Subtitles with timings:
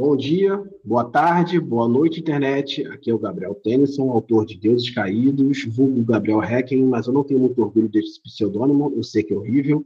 [0.00, 2.86] Bom dia, boa tarde, boa noite, internet.
[2.86, 7.22] Aqui é o Gabriel Tennyson, autor de Deuses Caídos, vulgo Gabriel Hecken, mas eu não
[7.22, 9.84] tenho muito orgulho desse pseudônimo, eu sei que é horrível,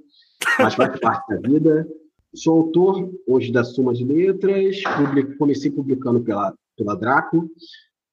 [0.56, 1.88] mas faz parte da vida.
[2.32, 7.50] Sou autor hoje da Suma de Letras, publico, comecei publicando pela, pela Draco,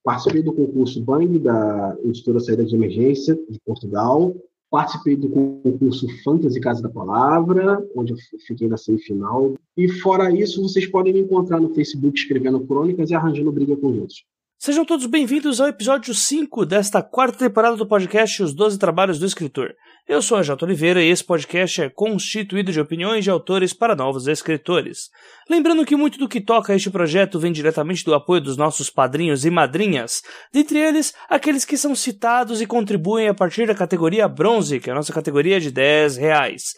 [0.04, 4.36] participei do concurso Bang da editora Saída de Emergência de Portugal,
[4.72, 8.18] Participei do concurso Fantasy Casa da Palavra, onde eu
[8.48, 9.54] fiquei na semifinal.
[9.76, 13.88] E fora isso, vocês podem me encontrar no Facebook escrevendo crônicas e arranjando briga com
[13.90, 14.26] os outros.
[14.64, 19.26] Sejam todos bem-vindos ao episódio 5 desta quarta temporada do podcast Os Doze Trabalhos do
[19.26, 19.74] Escritor.
[20.08, 23.96] Eu sou a Jota Oliveira e esse podcast é constituído de opiniões de autores para
[23.96, 25.10] novos escritores.
[25.50, 29.46] Lembrando que muito do que toca este projeto vem diretamente do apoio dos nossos padrinhos
[29.46, 30.22] e madrinhas,
[30.54, 34.94] dentre eles aqueles que são citados e contribuem a partir da categoria bronze, que é
[34.94, 36.76] a nossa categoria de 10 reais.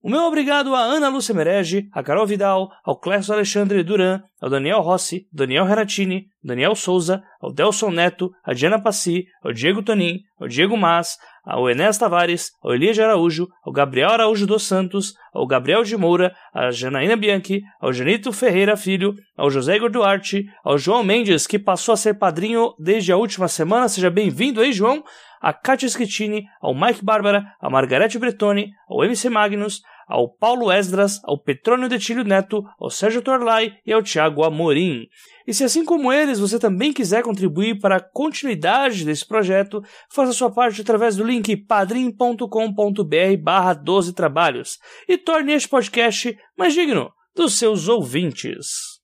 [0.00, 4.48] O meu obrigado a Ana Lúcia Merege, a Carol Vidal, ao Clécio Alexandre Duran, ao
[4.48, 10.20] Daniel Rossi, Daniel Reratini, Daniel Souza, ao Delson Neto, a Diana Passi, ao Diego Tonin,
[10.40, 15.14] ao Diego Mas, ao Enéas Tavares, ao Elias de Araújo, ao Gabriel Araújo dos Santos,
[15.34, 20.46] ao Gabriel de Moura, à Janaína Bianchi, ao Janito Ferreira Filho, ao José Igor Duarte,
[20.62, 23.88] ao João Mendes, que passou a ser padrinho desde a última semana.
[23.88, 25.02] Seja bem-vindo aí, João!
[25.40, 31.20] A Katia Schettini, ao Mike Bárbara, a Margarete Bretoni, ao MC Magnus, ao Paulo Esdras,
[31.22, 35.06] ao Petrônio Detilho Neto, ao Sérgio Torlai e ao Thiago Amorim.
[35.46, 40.32] E se assim como eles você também quiser contribuir para a continuidade desse projeto, faça
[40.32, 47.12] sua parte através do link padrim.com.br barra 12 trabalhos e torne este podcast mais digno
[47.36, 48.97] dos seus ouvintes.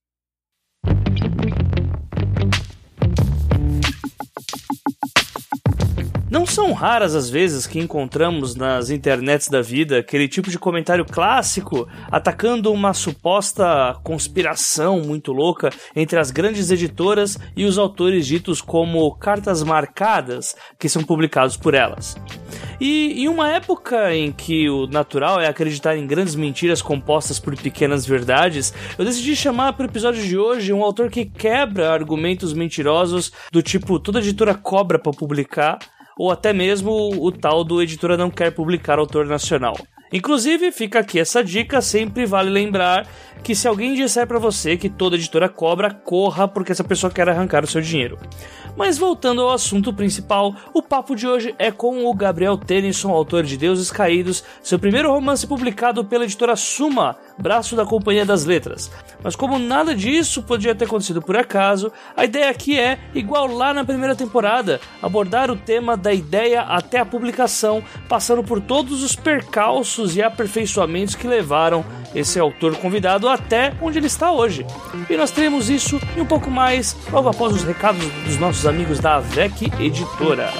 [6.30, 11.04] Não são raras as vezes que encontramos nas internets da vida aquele tipo de comentário
[11.04, 18.62] clássico atacando uma suposta conspiração muito louca entre as grandes editoras e os autores ditos
[18.62, 22.16] como cartas marcadas que são publicados por elas.
[22.80, 27.54] E em uma época em que o natural é acreditar em grandes mentiras compostas por
[27.56, 32.52] pequenas verdades, eu decidi chamar para o episódio de hoje um autor que quebra argumentos
[32.52, 35.78] mentirosos do tipo toda editora cobra para publicar
[36.18, 39.76] ou até mesmo o tal do editora não quer publicar autor nacional.
[40.14, 43.04] Inclusive, fica aqui essa dica, sempre vale lembrar
[43.42, 47.28] que se alguém disser para você que toda editora cobra, corra porque essa pessoa quer
[47.28, 48.16] arrancar o seu dinheiro.
[48.76, 53.42] Mas voltando ao assunto principal, o papo de hoje é com o Gabriel Tennyson, autor
[53.44, 58.90] de Deuses Caídos, seu primeiro romance publicado pela editora Suma, braço da Companhia das Letras.
[59.22, 63.74] Mas como nada disso podia ter acontecido por acaso, a ideia aqui é, igual lá
[63.74, 69.14] na primeira temporada, abordar o tema da ideia até a publicação, passando por todos os
[69.14, 71.84] percalços e aperfeiçoamentos que levaram
[72.14, 74.64] esse autor convidado até onde ele está hoje.
[75.08, 79.00] E nós teremos isso e um pouco mais logo após os recados dos nossos amigos
[79.00, 80.50] da AVEC Editora.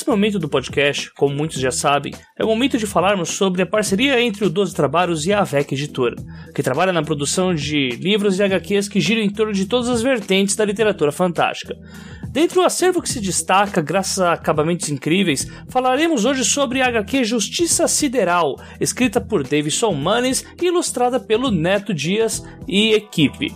[0.00, 3.66] Nesse momento do podcast, como muitos já sabem, é o momento de falarmos sobre a
[3.66, 6.16] parceria entre o 12 Trabalhos e a AVEC Editora,
[6.54, 10.00] que trabalha na produção de livros e HQs que giram em torno de todas as
[10.00, 11.76] vertentes da literatura fantástica.
[12.30, 17.22] Dentro do acervo que se destaca graças a acabamentos incríveis, falaremos hoje sobre a HQ
[17.22, 23.52] Justiça Sideral, escrita por Davidson Manes e ilustrada pelo Neto Dias e equipe.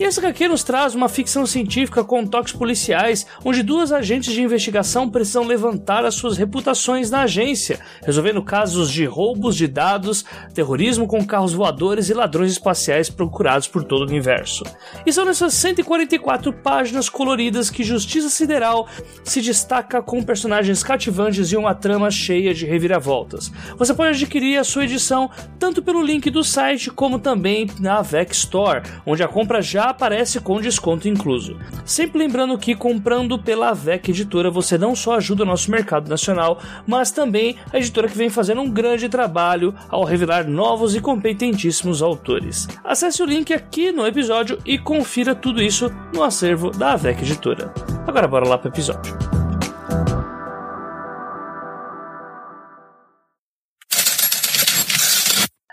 [0.00, 4.40] E essa HQ nos traz uma ficção científica com toques policiais, onde duas agentes de
[4.40, 10.24] investigação precisam levantar as suas reputações na agência, resolvendo casos de roubos de dados,
[10.54, 14.64] terrorismo com carros voadores e ladrões espaciais procurados por todo o universo.
[15.04, 18.88] E são nessas 144 páginas coloridas que Justiça Sideral
[19.22, 23.52] se destaca com personagens cativantes e uma trama cheia de reviravoltas.
[23.76, 28.32] Você pode adquirir a sua edição tanto pelo link do site como também na VEC
[28.32, 31.56] Store, onde a compra já aparece com desconto incluso.
[31.84, 36.60] Sempre lembrando que comprando pela VEC Editora você não só ajuda o nosso mercado nacional,
[36.86, 42.02] mas também a editora que vem fazendo um grande trabalho ao revelar novos e competentíssimos
[42.02, 42.68] autores.
[42.84, 47.72] Acesse o link aqui no episódio e confira tudo isso no acervo da VEC Editora.
[48.06, 49.39] Agora bora lá para o episódio.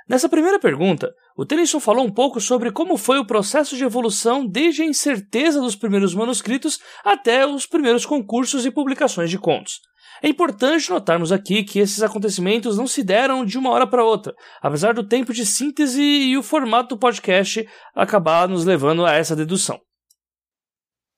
[0.07, 4.47] Nessa primeira pergunta, o Tennyson falou um pouco sobre como foi o processo de evolução
[4.47, 9.81] desde a incerteza dos primeiros manuscritos até os primeiros concursos e publicações de contos.
[10.23, 14.33] É importante notarmos aqui que esses acontecimentos não se deram de uma hora para outra,
[14.61, 19.35] apesar do tempo de síntese e o formato do podcast acabar nos levando a essa
[19.35, 19.79] dedução.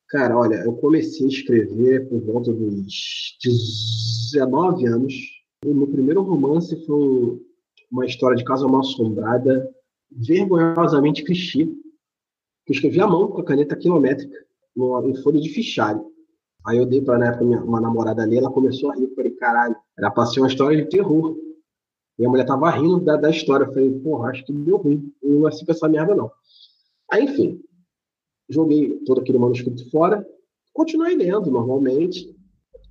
[0.09, 3.37] Cara, olha, eu comecei a escrever por volta dos
[4.33, 5.13] 19 anos
[5.63, 7.39] O meu primeiro romance foi
[7.91, 9.69] uma história de casa mal assombrada,
[10.11, 14.37] vergonhosamente clichê, que eu escrevi à mão com a caneta quilométrica,
[15.05, 16.05] em folha de fichário.
[16.65, 19.31] Aí eu dei para na época uma namorada ali, ela começou a rir, eu falei,
[19.31, 21.37] caralho, era pra ser uma história de terror.
[22.17, 23.65] E a mulher tava rindo da, da história.
[23.65, 25.11] Eu falei, porra, acho que deu ruim.
[25.23, 26.29] Não vai ser com essa merda, não.
[27.09, 27.61] Aí, enfim,
[28.49, 30.27] joguei todo aquele manuscrito fora,
[30.73, 32.35] continuei lendo normalmente.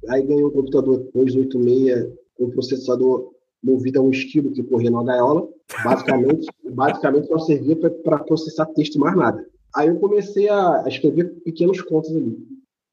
[0.08, 5.02] Aí ganhei um computador 286 com um processador movido a um estilo que corria na
[5.02, 5.48] gaiola.
[5.84, 9.46] Basicamente, basicamente só servia para processar texto mais nada.
[9.74, 12.38] Aí eu comecei a, a escrever pequenos contos ali.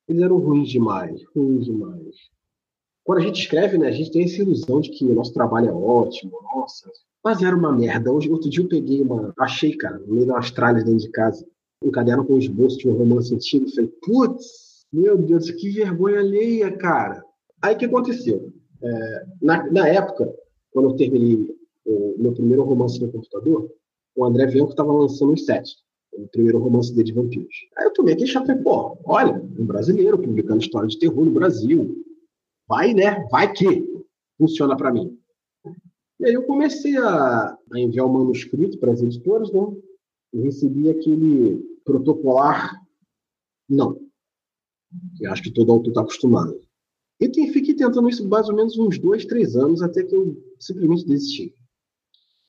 [0.07, 2.15] Eles eram ruins demais, ruins demais
[3.06, 5.69] quando a gente escreve, né, a gente tem essa ilusão de que o nosso trabalho
[5.69, 6.89] é ótimo, nossa.
[7.23, 8.11] Mas era uma merda.
[8.11, 9.31] Hoje, outro dia eu peguei uma.
[9.39, 11.45] Achei, cara, no meio das tralhas dentro de casa,
[11.83, 13.69] um caderno com esboço de um romance antigo.
[13.69, 17.23] Falei, putz, meu Deus, que vergonha alheia, cara.
[17.61, 18.51] Aí o que aconteceu?
[18.81, 20.33] É, na, na época,
[20.75, 21.36] quando eu terminei
[21.86, 23.72] o meu primeiro romance no computador,
[24.13, 25.74] o André Venco estava lançando os sete.
[26.12, 27.56] O primeiro romance dele de vampiros.
[27.77, 32.04] Aí eu tomei aquele e pô, olha, um brasileiro publicando história de terror no Brasil
[32.68, 33.25] vai, né?
[33.31, 33.86] Vai que
[34.38, 35.18] funciona para mim.
[36.19, 39.62] E aí eu comecei a, a enviar o manuscrito para as editoras, né?
[40.33, 42.81] E recebi aquele protocolar
[43.69, 43.98] não.
[45.16, 46.60] Que acho que todo autor está acostumado.
[47.19, 47.50] E tem,
[47.85, 51.53] tentando isso mais ou menos uns dois, três anos, até que eu simplesmente desisti.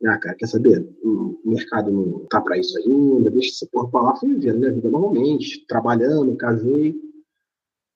[0.04, 0.86] Ah, cara, quer saber?
[1.02, 4.16] O mercado não tá para isso ainda, deixa essa porra pra lá.
[4.16, 6.94] Fui vivendo minha vida normalmente, trabalhando, casei.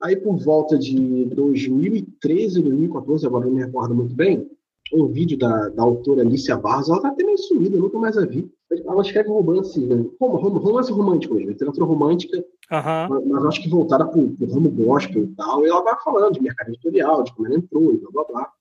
[0.03, 4.51] Aí, por volta de 2013, 2014, agora não me recordo muito bem,
[4.95, 8.17] um vídeo da, da autora Alicia Barros, ela tá até meio sumida, eu nunca mais
[8.17, 8.50] a vi.
[8.71, 10.05] Ela escreve romance, né?
[10.21, 13.27] romance romântico mesmo, literatura romântica, uhum.
[13.27, 16.43] mas acho que voltada pro, pro ramo gospel e tal, e ela vai falando de
[16.43, 18.53] mercado editorial, de como ela entrou e blá blá blá.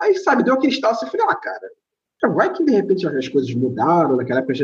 [0.00, 1.68] Aí, sabe, deu aquele estalo, você falei, ah, cara,
[2.32, 4.54] vai que de repente as coisas mudaram, naquela época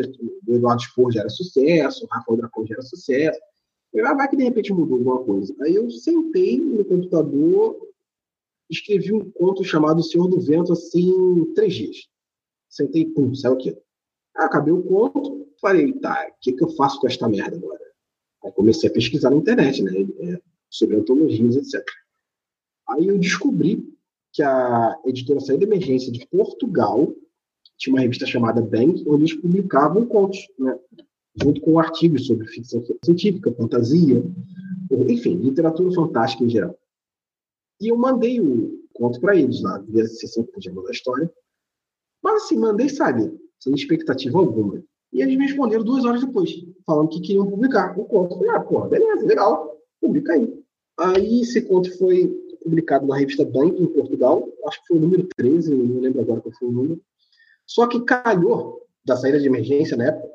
[0.46, 3.40] o Eduardo Spor já era sucesso, o Rafael Dracon já era sucesso,
[4.04, 5.54] ah, vai que de repente mudou alguma coisa.
[5.62, 7.76] Aí eu sentei no computador,
[8.70, 11.96] escrevi um conto chamado O Senhor do Vento, assim, em três dias.
[12.68, 13.76] Sentei, pum, saiu aqui.
[14.34, 17.80] Acabei o conto, falei, tá, o que, que eu faço com esta merda agora?
[18.44, 20.40] Aí comecei a pesquisar na internet, né, é,
[20.70, 21.84] sobre antologias, etc.
[22.88, 23.86] Aí eu descobri
[24.32, 27.14] que a editora Saída Emergência de Portugal
[27.76, 30.78] tinha uma revista chamada Bang, onde eles publicavam contos, né?
[31.42, 34.22] junto com artigos sobre ficção científica, fantasia,
[35.08, 36.78] enfim, literatura fantástica em geral.
[37.80, 41.32] E eu mandei o conto para eles lá, via a sessão que a história.
[42.22, 43.32] Mas assim, mandei, sabe,
[43.62, 44.82] sem expectativa alguma.
[45.12, 46.50] E eles me responderam duas horas depois,
[46.84, 48.34] falando que queriam publicar o conto.
[48.34, 50.52] Eu falei, ah, pô, beleza, legal, publica aí.
[50.98, 52.28] Aí esse conto foi
[52.62, 56.40] publicado na revista Bank, em Portugal, acho que foi o número 13, não lembro agora
[56.40, 57.00] qual foi o número.
[57.64, 60.28] Só que calhou da saída de emergência na época,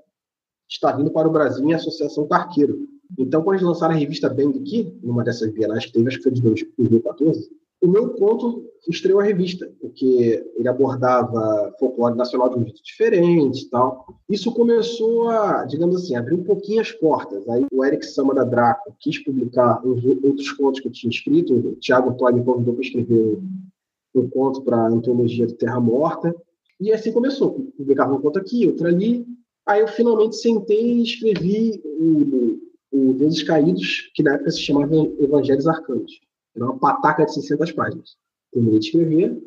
[0.69, 2.87] está vindo para o Brasil em associação com Arqueiro.
[3.17, 6.23] Então, quando eles lançaram a revista Bang aqui, numa dessas bienais que teve, acho que
[6.23, 7.49] foi de 2014,
[7.81, 13.63] o meu conto estreou a revista, porque ele abordava folclore nacional de um jeito diferente
[13.63, 14.05] e tal.
[14.29, 17.47] Isso começou a, digamos assim, abrir um pouquinho as portas.
[17.49, 21.53] Aí o Eric Sama da Draco quis publicar uns outros contos que eu tinha escrito,
[21.53, 23.39] o Thiago Toy me convidou para escrever
[24.15, 26.33] um conto para a antologia do Terra Morta,
[26.79, 27.67] e assim começou.
[27.77, 29.25] Publicava um conto aqui, outro ali,
[29.67, 32.57] Aí eu finalmente sentei e escrevi o,
[32.89, 36.21] o Deuses Caídos, que na época se chamava Evangelhos Arcanos.
[36.57, 38.17] Era uma pataca de 600 páginas.
[38.51, 39.43] Terminei de escrever,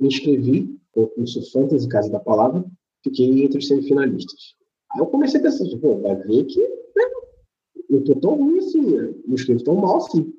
[0.00, 2.64] me inscrevi, concurso Fantasy Casa da Palavra,
[3.04, 4.54] fiquei entre os semifinalistas.
[4.90, 7.04] Aí eu comecei a pensar, pô, vai ver que né,
[7.90, 8.80] não tô tão ruim assim,
[9.26, 10.32] não escrevo tão mal assim.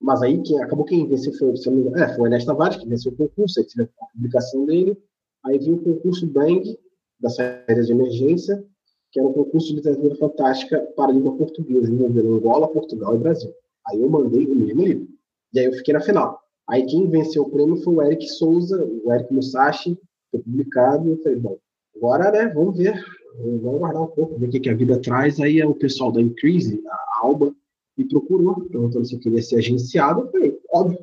[0.00, 2.86] Mas aí quem, acabou quem venceu foi, se não, é, foi o Ernesto Tavares, que
[2.86, 4.96] venceu o concurso, aí tive a publicação dele.
[5.44, 6.78] Aí veio o concurso Bang,
[7.18, 8.62] da saída de emergência,
[9.10, 13.18] que era um concurso de literatura fantástica para a língua portuguesa, envolvendo Angola, Portugal e
[13.18, 13.52] Brasil.
[13.86, 15.17] Aí eu mandei o mesmo livro.
[15.52, 16.40] E aí eu fiquei na final.
[16.68, 19.98] Aí quem venceu o prêmio foi o Eric Souza, o Eric Musashi,
[20.30, 21.08] foi publicado.
[21.08, 21.58] Eu falei, bom,
[21.96, 23.02] agora, né, vamos ver.
[23.40, 25.40] Vamos aguardar um pouco, ver o que, que a vida traz.
[25.40, 27.54] Aí o pessoal da Increase, a Alba,
[27.96, 30.22] me procurou, perguntando se eu queria ser agenciado.
[30.22, 30.98] Eu falei, óbvio.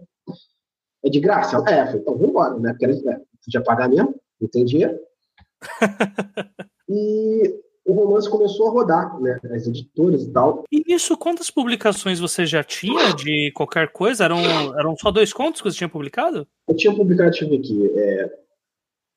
[1.04, 1.58] É de graça?
[1.68, 2.72] É, eu falei, então vamos embora, né?
[2.72, 4.98] Porque é, podia pagar mesmo, não tem dinheiro.
[6.90, 9.40] e o romance começou a rodar, né?
[9.52, 10.64] As editoras e tal.
[10.72, 14.26] E nisso, quantas publicações você já tinha de qualquer coisa?
[14.26, 14.40] Eram,
[14.78, 16.48] eram só dois contos que você tinha publicado?
[16.68, 18.34] Eu tinha publicado, deixa eu ver aqui, é,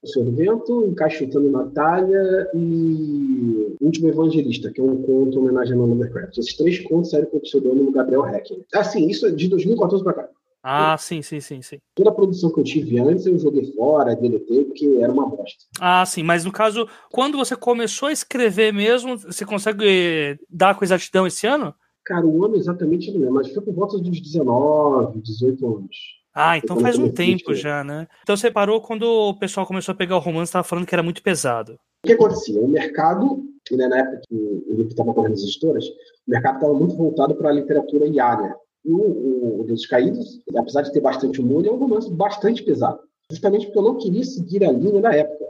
[0.03, 5.75] O Senhor do Vento, Encaixotando Natália e Último Evangelista, que é um conto em homenagem
[5.75, 6.37] a Lovecraft.
[6.37, 8.65] Esses três contos saíram com o pseudônimo Gabriel Hecken.
[8.75, 10.29] Assim, isso é de 2014 para cá.
[10.63, 11.79] Ah, sim, sim, sim, sim.
[11.95, 15.65] Toda a produção que eu tive antes eu joguei fora, deletei, porque era uma bosta.
[15.81, 20.85] Ah, sim, mas no caso, quando você começou a escrever mesmo, você consegue dar com
[20.85, 21.75] exatidão esse ano?
[22.05, 25.97] Cara, o ano exatamente não lembro, mas foi por volta dos 19, 18 anos.
[26.35, 28.07] Ah, então faz um tempo já, né?
[28.23, 31.03] Então você parou quando o pessoal começou a pegar o romance estava falando que era
[31.03, 31.73] muito pesado.
[32.05, 32.61] O que acontecia?
[32.61, 36.73] O mercado, né, na época que o livro estava correndo as editoras, o mercado estava
[36.75, 38.55] muito voltado para a literatura iária.
[38.91, 43.01] O, o, Deus Caídos, apesar de ter bastante humor, é um romance bastante pesado.
[43.31, 45.45] Justamente porque eu não queria seguir a linha da época.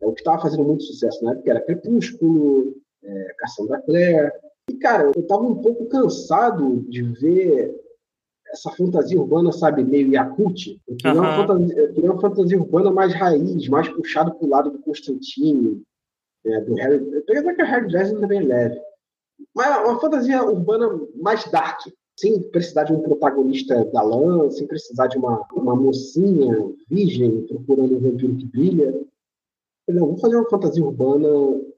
[0.00, 4.32] É o que estava fazendo muito sucesso na época era Crepúsculo, é, Cassandra Clare.
[4.70, 7.74] E, cara, eu estava um pouco cansado de ver
[8.50, 10.80] essa fantasia urbana, sabe, meio Yakut.
[10.86, 11.26] Eu queria, uhum.
[11.26, 14.78] uma fantasia, eu queria uma fantasia urbana mais raiz, mais puxado para o lado do
[14.78, 15.82] Constantine,
[16.46, 17.18] é, do Harry.
[17.18, 18.80] Até que o Harry Dresden também é leve.
[19.54, 20.88] Mas uma fantasia urbana
[21.20, 21.80] mais dark,
[22.18, 28.00] sem precisar de um protagonista galã, sem precisar de uma, uma mocinha virgem procurando um
[28.00, 29.06] vampiro que brilha.
[29.88, 31.28] Não, fazer uma fantasia urbana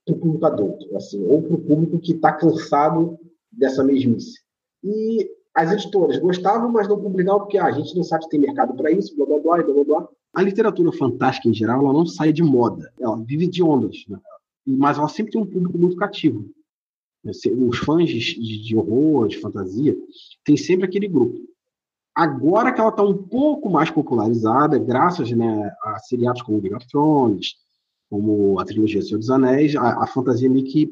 [0.04, 3.18] para o público adulto, assim, ou para o público que está cansado
[3.52, 4.40] dessa mesmice.
[4.82, 8.40] E as editoras gostavam, mas não publicavam porque ah, a gente não sabe se tem
[8.40, 10.08] mercado para isso, blá blá blá, blá blá blá.
[10.34, 14.18] A literatura fantástica em geral, ela não sai de moda, ela vive de ondas, né?
[14.66, 16.48] mas ela sempre tem um público muito cativo.
[17.24, 19.96] Os fãs de, de horror, de fantasia,
[20.44, 21.38] tem sempre aquele grupo.
[22.14, 26.86] Agora que ela está um pouco mais popularizada, graças né, a seriados como Game of
[26.88, 27.54] Thrones,
[28.08, 30.90] como a trilogia Senhor dos Anéis, a, a fantasia meio que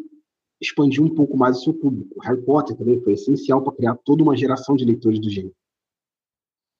[0.60, 2.20] expandir um pouco mais o seu público.
[2.22, 5.54] Harry Potter também foi essencial para criar toda uma geração de leitores do gênero.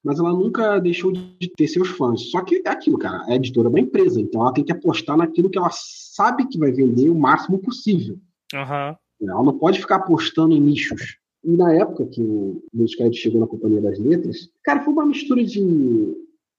[0.05, 2.31] Mas ela nunca deixou de ter seus fãs.
[2.31, 3.25] Só que é aquilo, cara.
[3.27, 6.59] A editora é uma empresa, então ela tem que apostar naquilo que ela sabe que
[6.59, 8.19] vai vender o máximo possível.
[8.55, 8.97] Uhum.
[9.21, 11.19] Ela não pode ficar apostando em nichos.
[11.45, 15.45] E na época que o Luiz chegou na Companhia das Letras, cara, foi uma mistura
[15.45, 16.17] de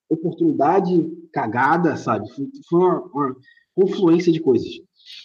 [0.09, 2.27] oportunidade cagada, sabe?
[2.67, 3.35] Foi uma, uma
[3.75, 4.69] confluência de coisas.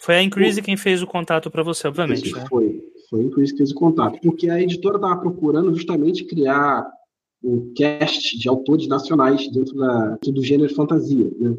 [0.03, 2.27] Foi a Increase quem fez o contato para você, obviamente.
[2.27, 2.47] Isso, né?
[2.49, 6.87] Foi, foi a Increase que fez o contato, porque a editora estava procurando justamente criar
[7.43, 11.57] um cast de autores nacionais dentro da, do gênero fantasia, né?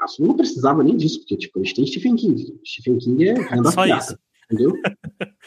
[0.00, 2.56] A Sula não precisava nem disso, porque tipo, eles têm Stephen King.
[2.64, 4.16] Stephen King é renda Só isso.
[4.50, 4.72] Entendeu?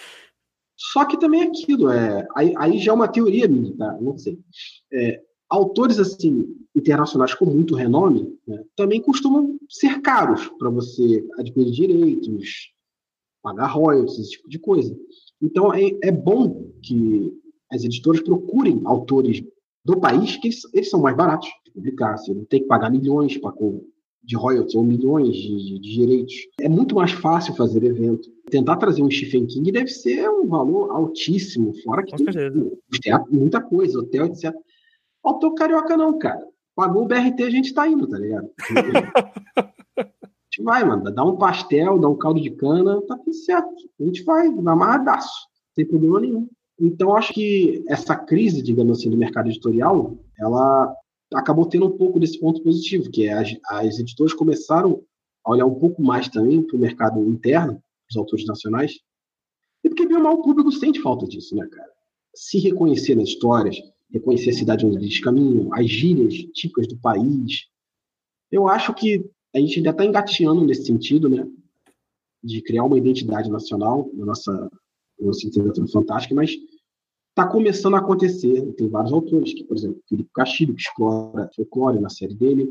[0.76, 3.98] Só que também é aquilo, é, aí, aí já é uma teoria minha, tá?
[4.02, 4.40] Não sei.
[4.92, 11.72] É, autores assim internacionais com muito renome né, também costumam ser caros para você adquirir
[11.72, 12.72] direitos,
[13.44, 14.98] pagar royalties, esse tipo de coisa.
[15.42, 17.38] Então é, é bom que
[17.72, 19.44] as editoras procurem autores
[19.84, 22.18] do país que eles, eles são mais baratos de publicar.
[22.18, 23.52] Você não tem que pagar milhões para
[24.24, 26.34] de royalties ou milhões de, de, direitos.
[26.60, 28.30] É muito mais fácil fazer evento.
[28.50, 34.00] Tentar trazer um Stephen King deve ser um valor altíssimo, fora que tem muita coisa,
[34.00, 34.54] hotel, etc.
[35.24, 36.46] Autor carioca não, cara.
[36.76, 38.50] Pagou o BRT, a gente tá indo, tá ligado?
[39.58, 40.04] a
[40.46, 41.12] gente vai, mano.
[41.12, 43.70] Dá um pastel, dá um caldo de cana, tá tudo certo.
[44.00, 45.48] A gente vai, amarradaço.
[45.68, 46.48] Não tem problema nenhum.
[46.80, 50.96] Então, acho que essa crise, digamos assim, do mercado editorial, ela
[51.34, 55.04] acabou tendo um pouco desse ponto positivo, que é as, as editoras começaram
[55.44, 59.00] a olhar um pouco mais também para o mercado interno, os autores nacionais,
[59.84, 61.90] e porque, bem mal, o público sente falta disso, né, cara?
[62.36, 63.78] Se reconhecer nas histórias,
[64.12, 67.68] reconhecer a cidade onde eles caminham, as gírias típicas do país.
[68.52, 71.48] Eu acho que a gente ainda está engateando nesse sentido, né?
[72.44, 74.52] De criar uma identidade nacional na nossa,
[75.20, 76.56] na nossa literatura fantástica, mas
[77.32, 78.62] está começando a acontecer.
[78.74, 82.70] Tem vários autores, que, por exemplo, Felipe Castilho, que explora folclore na série dele.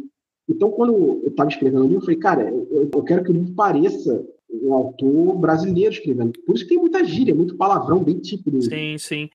[0.49, 3.35] Então, quando eu estava escrevendo o livro, eu falei, cara, eu, eu quero que o
[3.35, 6.33] livro pareça um autor brasileiro escrevendo.
[6.45, 8.61] Por isso que tem muita gíria, muito palavrão, bem típico.
[8.63, 9.31] Sim, sim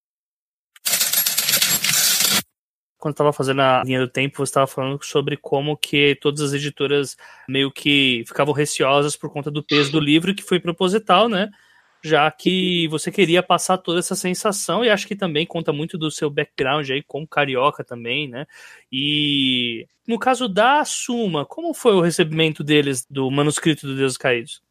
[3.06, 6.54] quando estava fazendo a linha do tempo, você estava falando sobre como que todas as
[6.54, 7.16] editoras
[7.48, 11.52] meio que ficavam receosas por conta do peso do livro, que foi proposital, né?
[12.08, 16.12] Já que você queria passar toda essa sensação, e acho que também conta muito do
[16.12, 18.46] seu background aí como carioca também, né?
[18.92, 24.62] E no caso da Suma, como foi o recebimento deles do manuscrito do Deus Caídos?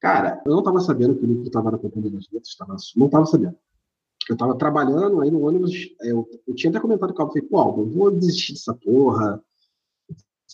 [0.00, 3.06] Cara, eu não estava sabendo que o livro estava na Companhia das Letras, tava, não
[3.06, 3.56] estava sabendo
[4.28, 7.80] eu tava trabalhando, aí no ônibus, eu, eu tinha até comentado com o falei, pô,
[7.80, 9.42] eu vou desistir dessa porra,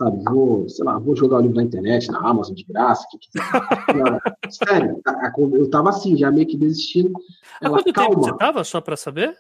[0.01, 3.19] sabe, vou, sei lá, vou jogar o livro na internet, na Amazon, de graça, que
[3.19, 3.43] quiser.
[4.51, 5.03] Sério,
[5.53, 7.13] eu tava assim, já meio que desistindo.
[7.61, 8.11] Ela, quanto calma.
[8.11, 9.37] tempo você tava, só pra saber?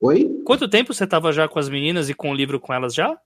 [0.00, 0.40] Oi?
[0.44, 3.20] Quanto tempo você tava já com as meninas e com o livro com elas já?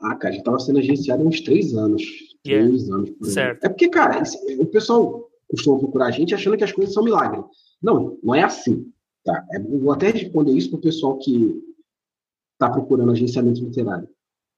[0.00, 2.02] Ah, cara, já tava sendo agenciado há uns três anos.
[2.46, 2.68] Yeah.
[2.68, 3.10] Três anos.
[3.22, 3.64] certo.
[3.64, 4.22] É porque, cara,
[4.58, 7.42] o pessoal costuma procurar a gente achando que as coisas são milagre.
[7.82, 8.90] Não, não é assim.
[9.24, 9.44] Tá?
[9.50, 11.60] É, vou até responder isso para o pessoal que
[12.52, 14.08] está procurando agenciamento literário.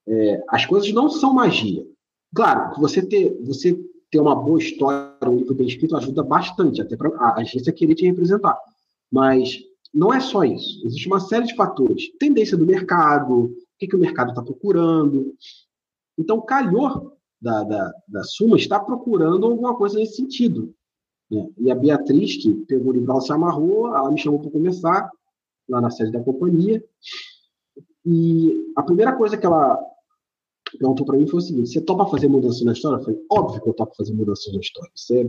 [0.07, 1.87] É, as coisas não são magia.
[2.35, 3.79] Claro, você ter, você
[4.11, 7.95] ter uma boa história, um livro bem escrito, ajuda bastante, até para a agência querer
[7.95, 8.59] te representar.
[9.11, 9.59] Mas
[9.93, 10.85] não é só isso.
[10.87, 12.11] Existe uma série de fatores.
[12.19, 15.35] Tendência do mercado, o que, que o mercado está procurando.
[16.19, 20.75] Então, o calhor da, da, da Suma está procurando alguma coisa nesse sentido.
[21.31, 21.49] Né?
[21.59, 25.11] E a Beatriz, que pegou o livro, ela se amarrou, ela me chamou para começar,
[25.69, 26.83] lá na sede da companhia.
[28.05, 29.79] E a primeira coisa que ela
[30.79, 32.97] perguntou para mim foi o seguinte: você topa fazer mudança na história?
[32.97, 34.91] Eu falei: óbvio que eu topo fazer mudança na história.
[34.95, 35.29] Isso é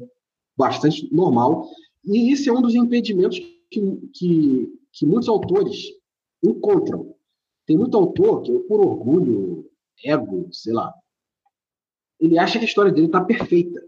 [0.58, 1.70] bastante normal.
[2.06, 3.40] E esse é um dos impedimentos
[3.72, 3.82] que,
[4.14, 5.88] que, que muitos autores
[6.44, 7.16] encontram.
[7.66, 9.70] Tem muito autor que, por orgulho,
[10.04, 10.94] ego, sei lá,
[12.20, 13.82] ele acha que a história dele está perfeita.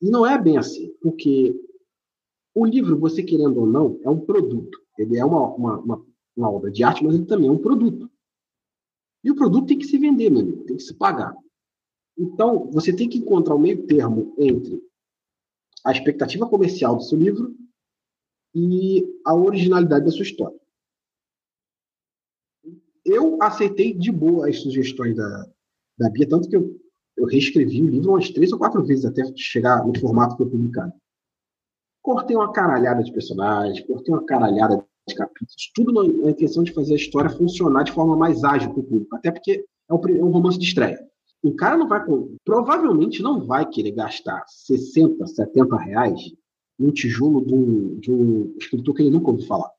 [0.00, 1.54] E não é bem assim, porque
[2.54, 4.78] o livro, você querendo ou não, é um produto.
[4.98, 8.10] Ele é uma, uma, uma, uma obra de arte, mas ele também é um produto.
[9.24, 11.34] E o produto tem que se vender, meu amigo, tem que se pagar.
[12.16, 14.80] Então, você tem que encontrar o meio termo entre
[15.82, 17.56] a expectativa comercial do seu livro
[18.54, 20.58] e a originalidade da sua história.
[23.04, 25.50] Eu aceitei de boa as sugestões da,
[25.98, 26.78] da Bia, tanto que eu,
[27.16, 30.52] eu reescrevi o livro umas três ou quatro vezes até chegar no formato que foi
[30.52, 30.92] publicado.
[32.02, 36.96] Cortei uma caralhada de personagens, cortei uma caralhada capítulos, tudo na, intenção de fazer a
[36.96, 40.30] história funcionar de forma mais ágil para o público, até porque é um, é um
[40.30, 40.98] romance de estreia.
[41.42, 42.00] O cara não vai,
[42.44, 46.20] provavelmente não vai querer gastar 60, 70 reais
[46.78, 49.70] num tijolo de um, de um escritor que ele nunca ouviu falar.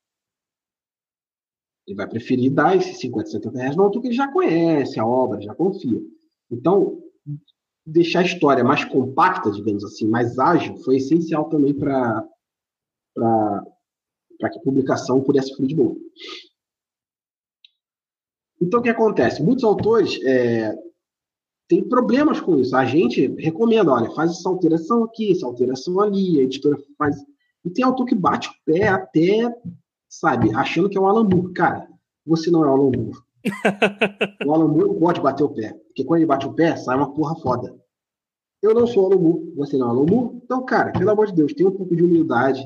[1.88, 5.05] Ele vai preferir dar esses 50, 70 reais no autor que ele já conhece a
[5.05, 6.01] obra, já confia.
[6.51, 7.01] Então,
[7.86, 12.24] deixar a história mais compacta, digamos assim, mais ágil, foi essencial também para
[14.38, 15.96] que a publicação pudesse fluir de boa.
[18.62, 19.44] Então, o que acontece?
[19.44, 20.75] Muitos autores é,
[21.68, 22.75] tem problemas com isso.
[22.75, 27.18] A gente recomenda, olha, faz essa alteração aqui, essa alteração ali, a editora faz.
[27.64, 29.53] E tem autor que bate o pé até,
[30.07, 31.53] sabe, achando que é o Alan Moore.
[31.53, 31.88] Cara,
[32.25, 33.18] você não é o Alan Moore.
[34.46, 36.96] o Alan Moore não pode bater o pé, porque quando ele bate o pé, sai
[36.96, 37.75] uma porra foda.
[38.62, 40.42] Eu não sou o Alan Moore, você não é o Alan Moore.
[40.44, 42.62] Então, cara, pelo amor de Deus, tenha um pouco de humildade,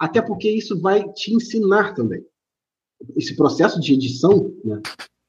[0.00, 2.24] até porque isso vai te ensinar também.
[3.14, 4.80] Esse processo de edição, né,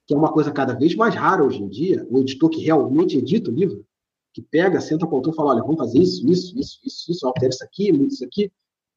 [0.07, 3.17] que é uma coisa cada vez mais rara hoje em dia, o editor que realmente
[3.17, 3.85] edita o livro,
[4.33, 7.11] que pega, senta com o autor e fala, olha, vamos fazer isso, isso, isso, isso,
[7.11, 8.49] isso, altera isso aqui, isso aqui.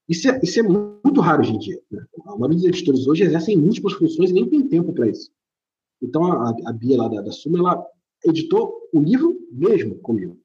[0.09, 1.81] Isso é, isso é muito raro hoje em dia.
[1.91, 2.05] Né?
[2.27, 5.33] A maioria dos editores hoje exercem múltiplas funções e nem tem tempo para isso.
[6.01, 7.85] Então, a, a Bia lá da, da Suma, ela
[8.25, 10.39] editou o livro mesmo comigo.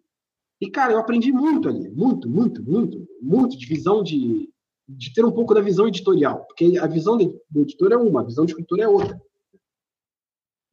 [0.61, 4.49] E, cara, eu aprendi muito ali, muito, muito, muito, muito de visão de,
[4.97, 8.25] de ter um pouco da visão editorial, porque a visão do editor é uma, a
[8.25, 9.21] visão do escritor é outra.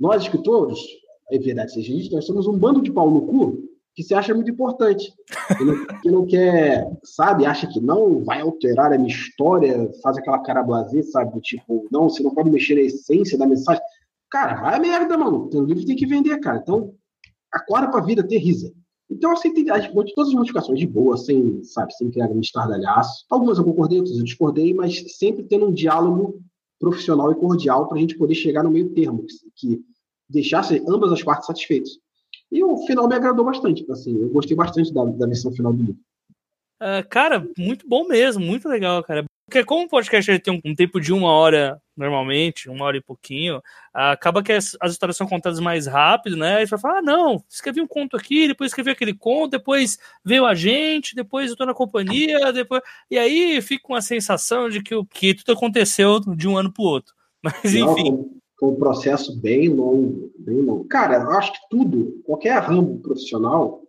[0.01, 0.79] Nós, escritores,
[1.31, 4.35] é verdade seja isso, nós somos um bando de pau no cu que se acha
[4.35, 5.13] muito importante.
[5.57, 10.19] Que não, que não quer, sabe, acha que não vai alterar a minha história, faz
[10.19, 11.41] aquela cara blazer, sabe?
[11.41, 13.83] Tipo, não, você não pode mexer na essência da mensagem.
[14.31, 15.49] Cara, vai a merda, mano.
[15.51, 16.59] O livro tem que vender, cara.
[16.59, 16.95] Então,
[17.51, 18.71] acorda pra vida, ter risa.
[19.11, 23.25] Então, eu aceitei todas as modificações de boa, sem, sabe, sem criar grande estardalhaço.
[23.31, 26.43] Algumas eu concordei, outras eu discordei, mas sempre tendo um diálogo
[26.79, 29.81] profissional e cordial para a gente poder chegar no meio termo, que
[30.29, 31.91] deixasse ambas as partes satisfeitas.
[32.51, 35.83] E o final me agradou bastante, assim, eu gostei bastante da, da versão final do
[35.83, 36.01] livro.
[36.81, 39.25] Uh, cara, muito bom mesmo, muito legal, cara.
[39.49, 43.01] Porque como o podcast ele tem um, tempo de uma hora, normalmente, uma hora e
[43.01, 43.63] pouquinho,
[43.95, 46.63] acaba que as, as, histórias são contadas mais rápido, né?
[46.63, 49.99] E você vai falar, ah, não, escrevi um conto aqui, depois escrevi aquele conto, depois
[50.25, 52.83] veio a gente, depois eu tô na companhia, depois...
[53.09, 56.83] E aí fica com a sensação de que, que tudo aconteceu de um ano pro
[56.83, 57.15] outro.
[57.41, 58.29] Mas, enfim...
[58.59, 60.87] Foi um processo bem longo, bem longo.
[60.87, 63.83] Cara, eu acho que tudo, qualquer ramo profissional,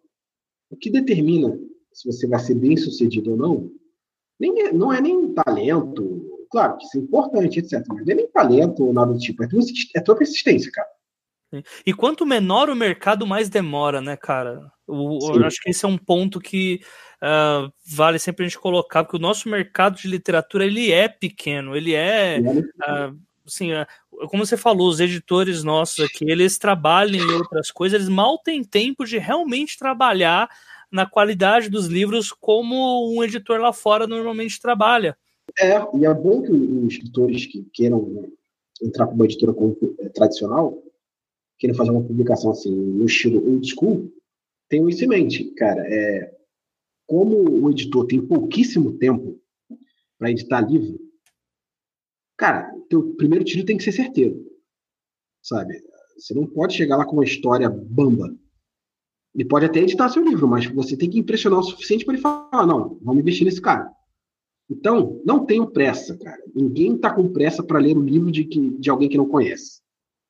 [0.69, 1.57] o que determina
[1.97, 3.71] se você vai ser bem sucedido ou não,
[4.39, 7.83] nem não é nem talento, claro que isso é importante, etc.
[7.87, 9.59] Mas não é nem talento ou nada do tipo, é tua,
[9.95, 10.87] é tua persistência, cara.
[11.85, 14.69] E quanto menor o mercado, mais demora, né, cara?
[14.85, 16.81] O, eu acho que esse é um ponto que
[17.23, 21.75] uh, vale sempre a gente colocar, porque o nosso mercado de literatura ele é pequeno,
[21.75, 22.39] ele é.
[22.39, 23.85] Uh, assim, uh,
[24.27, 28.61] como você falou, os editores nossos aqui, eles trabalham em outras coisas, eles mal têm
[28.61, 30.49] tempo de realmente trabalhar
[30.91, 35.17] na qualidade dos livros como um editor lá fora normalmente trabalha.
[35.59, 38.29] É, e é bom que os escritores que queiram
[38.81, 39.53] entrar para uma editora
[39.99, 40.81] é, tradicional,
[41.57, 44.11] queiram fazer uma publicação assim, no estilo old school,
[44.69, 45.81] tenham isso em mente, cara.
[45.87, 46.35] É,
[47.05, 49.39] como o editor tem pouquíssimo tempo
[50.19, 50.99] para editar livro,
[52.35, 54.45] cara, teu primeiro tiro tem que ser certeiro,
[55.41, 55.81] sabe?
[56.17, 58.35] Você não pode chegar lá com uma história bamba.
[59.37, 62.23] Ele pode até editar seu livro, mas você tem que impressionar o suficiente para ele
[62.23, 63.87] falar, não, vamos investir nesse cara.
[64.67, 66.41] Então, não tenham pressa, cara.
[66.55, 69.79] Ninguém está com pressa para ler o livro de, de alguém que não conhece.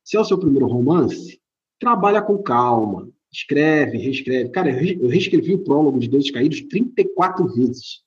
[0.03, 1.39] Se é o seu primeiro romance,
[1.79, 3.09] trabalha com calma.
[3.31, 4.49] Escreve, reescreve.
[4.49, 8.03] Cara, eu reescrevi o prólogo de Deuses Caídos 34 vezes.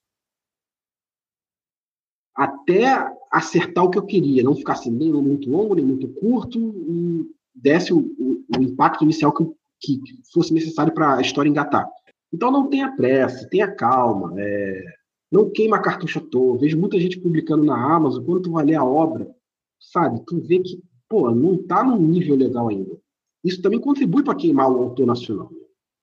[2.37, 4.43] Até acertar o que eu queria.
[4.43, 6.59] Não ficasse assim, nem muito longo, nem muito curto.
[6.59, 9.47] E desse o, o, o impacto inicial que,
[9.81, 10.01] que
[10.33, 11.89] fosse necessário para a história engatar.
[12.33, 14.35] Então não tenha pressa, tenha calma.
[14.39, 16.59] É não queima cartucho à toa.
[16.59, 19.33] Vejo muita gente publicando na Amazon, quando tu vai ler a obra,
[19.79, 22.99] sabe, tu vê que, pô, não tá num nível legal ainda.
[23.45, 25.51] Isso também contribui para queimar o autor nacional.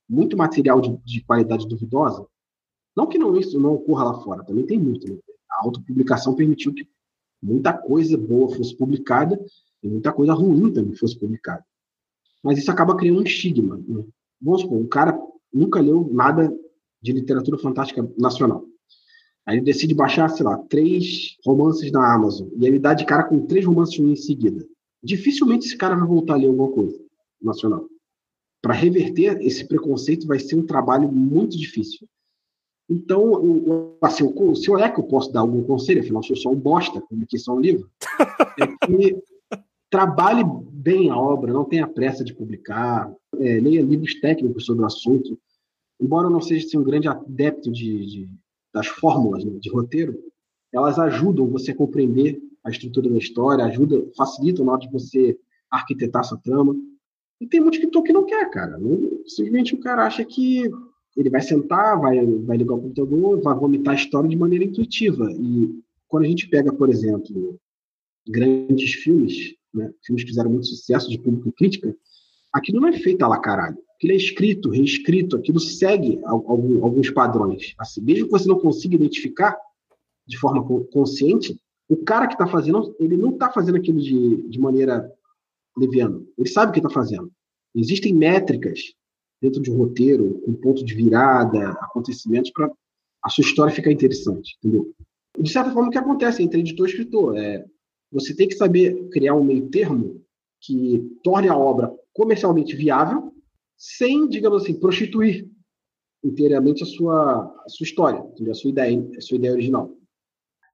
[0.09, 2.25] Muito material de, de, qualidade duvidosa.
[2.95, 5.07] Não que não isso não ocorra lá fora, também tem muito.
[5.07, 5.19] Né?
[5.51, 6.87] A autopublicação permitiu que
[7.43, 9.39] muita coisa boa fosse publicada
[9.83, 11.63] e muita coisa ruim também fosse publicada.
[12.43, 13.77] Mas isso acaba criando um estigma.
[13.87, 14.03] Né?
[14.41, 15.19] Vamos supor, o cara
[15.53, 16.53] nunca leu nada
[17.01, 18.65] de literatura fantástica nacional.
[19.45, 22.49] Aí ele decide baixar, sei lá, três romances na Amazon.
[22.57, 24.65] E ele dá de cara com três romances em seguida.
[25.01, 26.99] Dificilmente esse cara vai voltar a ler alguma coisa
[27.41, 27.87] nacional.
[28.61, 32.07] Para reverter esse preconceito vai ser um trabalho muito difícil.
[32.89, 36.55] Então, assim, se eu é que eu posso dar algum conselho, afinal, sou só um
[36.55, 37.89] bosta, publiquei só um livro,
[38.59, 39.21] é que
[39.89, 44.85] trabalhe bem a obra, não tenha pressa de publicar, é, leia livros técnicos sobre o
[44.85, 45.39] assunto.
[45.99, 48.29] Embora eu não seja assim, um grande adepto de, de
[48.73, 50.17] das fórmulas né, de roteiro,
[50.71, 55.37] elas ajudam você a compreender a estrutura da história, ajuda, facilitam na hora de você
[55.71, 56.75] arquitetar essa trama.
[57.39, 58.77] E tem muito escritor que não quer, cara.
[59.25, 60.69] Simplesmente o cara acha que
[61.15, 65.31] ele vai sentar, vai, vai ligar o computador, vai vomitar a história de maneira intuitiva.
[65.31, 67.57] E quando a gente pega, por exemplo,
[68.27, 71.95] grandes filmes, né, filmes que fizeram muito sucesso de público e crítica,
[72.53, 77.73] aquilo não é feito a caralho aquilo é escrito, reescrito, aquilo segue alguns padrões.
[77.79, 79.57] Assim, mesmo que você não consiga identificar
[80.25, 84.59] de forma consciente, o cara que está fazendo, ele não está fazendo aquilo de, de
[84.59, 85.11] maneira
[85.75, 86.21] leviana.
[86.37, 87.31] Ele sabe o que está fazendo.
[87.73, 88.93] Existem métricas
[89.41, 92.69] dentro de um roteiro, um ponto de virada, acontecimentos para
[93.23, 94.93] a sua história ficar interessante, entendeu?
[95.39, 97.65] De certa forma, o que acontece entre editor e escritor é
[98.11, 100.21] você tem que saber criar um meio termo
[100.61, 103.31] que torne a obra comercialmente viável
[103.77, 105.47] sem, digamos assim, prostituir
[106.23, 109.91] inteiramente a sua, a sua história, a sua ideia, a sua ideia original.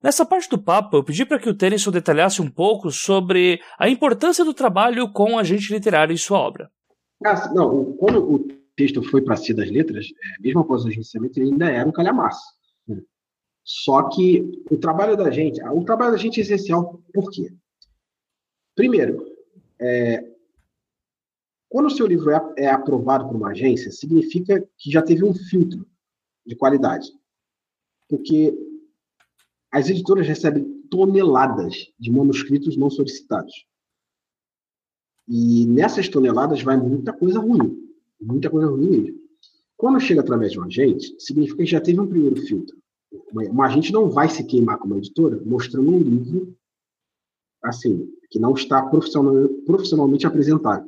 [0.02, 3.90] Nessa parte do papo, eu pedi para que o Tennyson detalhasse um pouco sobre a
[3.90, 6.70] importância do trabalho com agente literário em sua obra.
[7.26, 8.40] Ah, não, quando o
[8.76, 11.92] texto foi para si das letras, é, mesmo após o agenciamento, ele ainda era um
[11.92, 12.42] calhamaço.
[13.64, 17.54] Só que o trabalho da gente, o trabalho da gente é essencial por quê?
[18.76, 19.26] Primeiro,
[19.80, 20.34] é,
[21.70, 25.34] quando o seu livro é, é aprovado por uma agência, significa que já teve um
[25.34, 25.88] filtro
[26.46, 27.10] de qualidade.
[28.10, 28.54] Porque
[29.72, 33.66] as editoras recebem toneladas de manuscritos não solicitados.
[35.28, 37.92] E nessas toneladas vai muita coisa ruim.
[38.22, 39.20] Muita coisa ruim mesmo.
[39.76, 42.83] Quando chega através de um agente, significa que já teve um primeiro filtro.
[43.32, 46.56] Uma agente não vai se queimar como editora mostrando um livro
[47.64, 50.86] assim, que não está profissionalmente apresentado.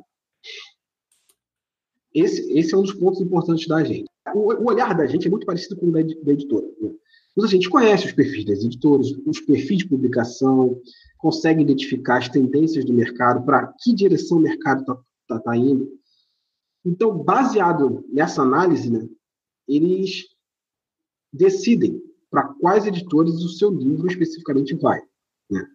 [2.12, 4.06] Esse, esse é um dos pontos importantes da gente.
[4.34, 6.66] O, o olhar da gente é muito parecido com o da, da editora.
[6.80, 6.94] Né?
[7.34, 10.80] Mas a gente conhece os perfis das editoras, os perfis de publicação,
[11.18, 14.96] consegue identificar as tendências do mercado, para que direção o mercado está
[15.28, 15.90] tá, tá indo.
[16.84, 19.06] Então, baseado nessa análise, né,
[19.68, 20.24] eles
[21.32, 22.02] decidem
[22.36, 25.00] para quais editores o seu livro especificamente vai.
[25.50, 25.66] Né?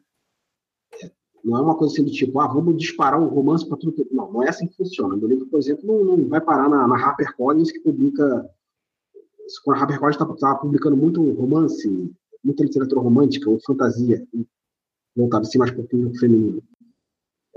[1.44, 4.08] Não é uma coisa assim do tipo, ah, vamos disparar um romance para tudo que.
[4.14, 5.18] Não, não é assim que funciona.
[5.18, 8.48] Meu livro, por exemplo, não, não vai parar na, na HarperCollins, que publica.
[9.64, 14.24] Quando a HarperCollins está tá publicando muito romance, muita literatura romântica ou fantasia,
[15.16, 16.62] voltado assim mais para o público feminino.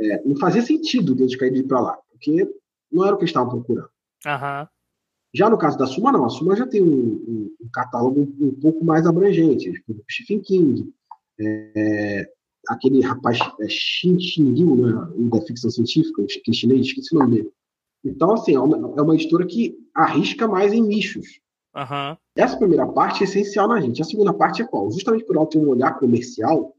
[0.00, 2.50] É, não fazia sentido eles caírem para lá, porque
[2.90, 3.90] não era o que eles estavam procurando.
[4.24, 4.66] Uhum.
[5.34, 6.24] Já no caso da Suma, não.
[6.24, 9.72] A Suma já tem um, um, um catálogo um, pouco mais abrangente.
[10.08, 10.92] Stephen King,
[11.40, 12.28] é,
[12.68, 14.16] aquele rapaz é, Xin
[14.52, 17.50] Liu, né, da ficção científica, que é chinês, esqueci o nome dele.
[18.04, 21.40] Então, assim, é uma, é uma editora que arrisca mais em nichos.
[21.74, 22.16] Uhum.
[22.36, 24.00] Essa primeira parte é essencial na gente.
[24.00, 24.88] A segunda parte é qual?
[24.92, 26.74] Justamente por ela ter um olhar comercial,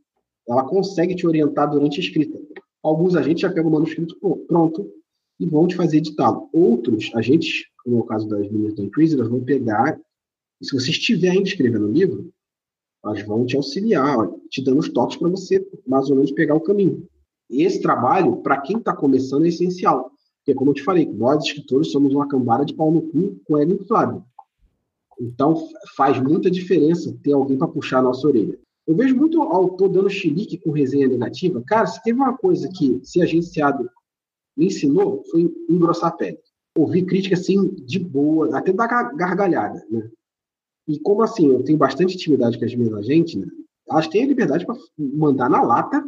[0.47, 2.39] ela consegue te orientar durante a escrita.
[2.81, 4.15] Alguns agentes já pegam o manuscrito
[4.47, 4.89] pronto
[5.39, 6.49] e vão te fazer editá-lo.
[6.53, 9.99] Outros agentes, como é o caso das meninas da Increase, elas vão pegar,
[10.61, 12.31] e se você estiver ainda escrevendo o livro,
[13.05, 16.61] Elas vão te auxiliar, te dando os toques para você mais ou menos pegar o
[16.61, 17.07] caminho.
[17.47, 20.11] E esse trabalho, para quem está começando, é essencial.
[20.39, 23.57] Porque, como eu te falei, nós escritores somos uma cambada de pau no cu com
[23.59, 24.23] ego inflável.
[25.19, 25.55] Então,
[25.95, 28.57] faz muita diferença ter alguém para puxar a nossa orelha.
[28.87, 31.63] Eu vejo muito autor dando chilique com resenha negativa.
[31.65, 33.87] Cara, se teve uma coisa que ser agenciado
[34.55, 36.39] me ensinou, foi engrossar a pele.
[36.77, 40.09] Ouvir crítica assim, de boa, até dar gargalhada, né?
[40.87, 43.47] E como assim, eu tenho bastante intimidade com as minhas agentes, né?
[43.89, 46.03] Elas têm a liberdade para mandar na lata,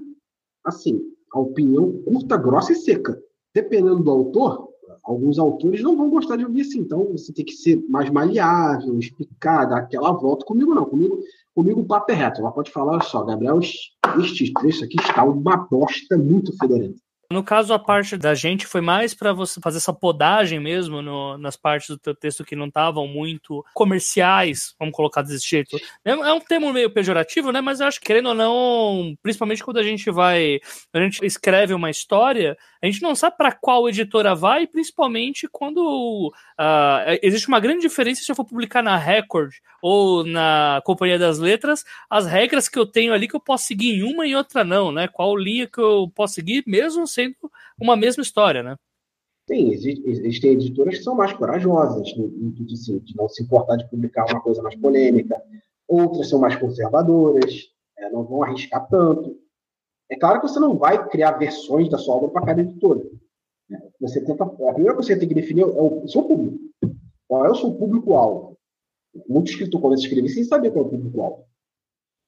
[0.64, 1.02] assim,
[1.34, 3.20] a opinião curta, grossa e seca.
[3.54, 4.70] Dependendo do autor,
[5.04, 6.80] alguns autores não vão gostar de ouvir assim.
[6.80, 10.46] Então, você tem que ser mais maleável, explicar, dar aquela volta.
[10.46, 11.20] Comigo não, comigo,
[11.56, 12.42] comigo o papo é reto.
[12.42, 17.00] Ela pode falar, olha só, Gabriel, este trecho aqui está uma bosta muito fedorenta.
[17.30, 21.38] No caso, a parte da gente foi mais para você fazer essa podagem mesmo no,
[21.38, 25.76] nas partes do teu texto que não estavam muito comerciais, vamos colocar desse jeito.
[26.06, 27.60] É, é, um termo meio pejorativo, né?
[27.60, 30.62] Mas eu acho que, querendo ou não, principalmente quando a gente vai.
[30.94, 36.32] A gente escreve uma história, a gente não sabe para qual editora vai, principalmente quando
[36.58, 41.40] uh, existe uma grande diferença se eu for publicar na Record ou na Companhia das
[41.40, 44.64] Letras, as regras que eu tenho ali que eu posso seguir em uma e outra
[44.64, 45.08] não, né?
[45.08, 47.36] Qual linha que eu posso seguir, mesmo sendo
[47.80, 48.76] uma mesma história, né?
[49.50, 54.26] Sim, existem editoras que são mais corajosas, de, de, de, não se importar de publicar
[54.26, 55.42] uma coisa mais polêmica.
[55.88, 59.40] Outras são mais conservadoras, é, não vão arriscar tanto.
[60.10, 63.02] É claro que você não vai criar versões da sua obra para cada editora.
[63.70, 63.82] Né?
[64.02, 66.60] Você tenta, a primeira coisa que você tem que definir é o seu público.
[67.26, 68.58] Qual é o seu público-alvo?
[69.30, 71.46] Muito escritor começa a escrever sem saber qual é o público-alvo.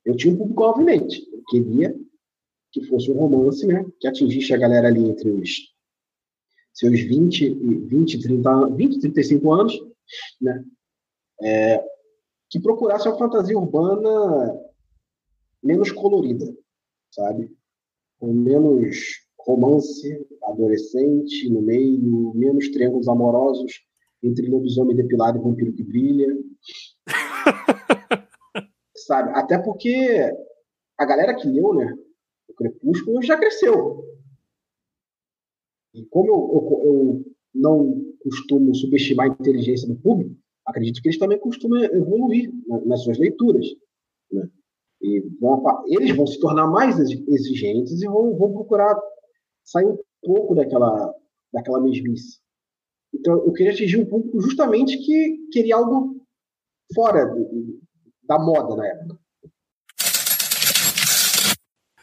[0.06, 1.22] Eu tinha um público-alvo em mente.
[1.34, 1.96] Eu queria
[2.72, 3.86] que fosse um romance, né?
[4.00, 5.74] Que atingisse a galera ali entre os
[6.74, 9.80] seus 20 e 20, 30, 20, 35 anos,
[10.42, 10.64] né?
[11.42, 11.84] É,
[12.50, 14.60] que procurasse uma fantasia urbana
[15.64, 16.46] menos colorida,
[17.12, 17.56] sabe?
[18.20, 23.82] Com menos romance adolescente no meio, menos triângulos amorosos
[24.22, 26.38] entre lobisomem depilado e vampiro que brilha.
[28.96, 29.32] sabe?
[29.34, 30.32] Até porque
[30.98, 31.98] a galera que leu, né?
[32.50, 34.04] O Crepúsculo já cresceu.
[35.94, 40.36] E como eu, eu, eu não costumo subestimar a inteligência do público,
[40.66, 42.52] acredito que eles também costumam evoluir
[42.86, 43.66] nas suas leituras.
[44.32, 44.50] Né?
[45.02, 49.00] E vão, eles vão se tornar mais exigentes e vão, vão procurar
[49.64, 51.14] sair um pouco daquela,
[51.54, 52.40] daquela mesmice.
[53.14, 56.24] Então, eu queria atingir um público justamente que queria algo
[56.94, 57.80] fora do,
[58.24, 59.20] da moda na época.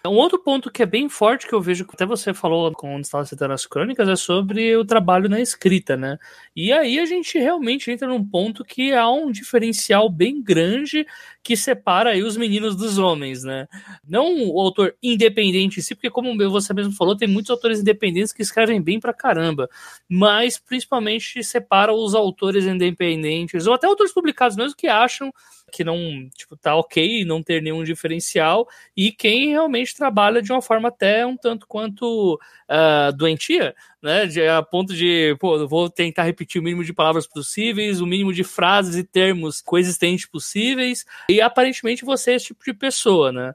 [0.09, 3.03] Um outro ponto que é bem forte que eu vejo, que até você falou quando
[3.03, 6.19] estava citando as crônicas, é sobre o trabalho na escrita, né?
[6.55, 11.07] E aí a gente realmente entra num ponto que há um diferencial bem grande
[11.47, 13.69] que separa aí os meninos dos homens, né?
[14.05, 18.33] Não o autor independente em si, porque como você mesmo falou, tem muitos autores independentes
[18.33, 19.71] que escrevem bem pra caramba,
[20.09, 25.33] mas principalmente separa os autores independentes, ou até autores publicados mesmo que acham
[25.71, 30.63] que não, tipo, tá ok não ter nenhum diferencial, e quem realmente trabalha de uma
[30.63, 33.73] forma até um tanto quanto uh, doentia,
[34.07, 34.23] né?
[34.57, 38.45] A ponto de, pô, vou tentar repetir o mínimo de palavras possíveis, o mínimo de
[38.45, 43.53] frases e termos coexistentes possíveis, e aparentemente você é esse tipo de pessoa, né?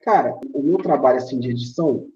[0.00, 2.08] Cara, o meu trabalho assim de edição,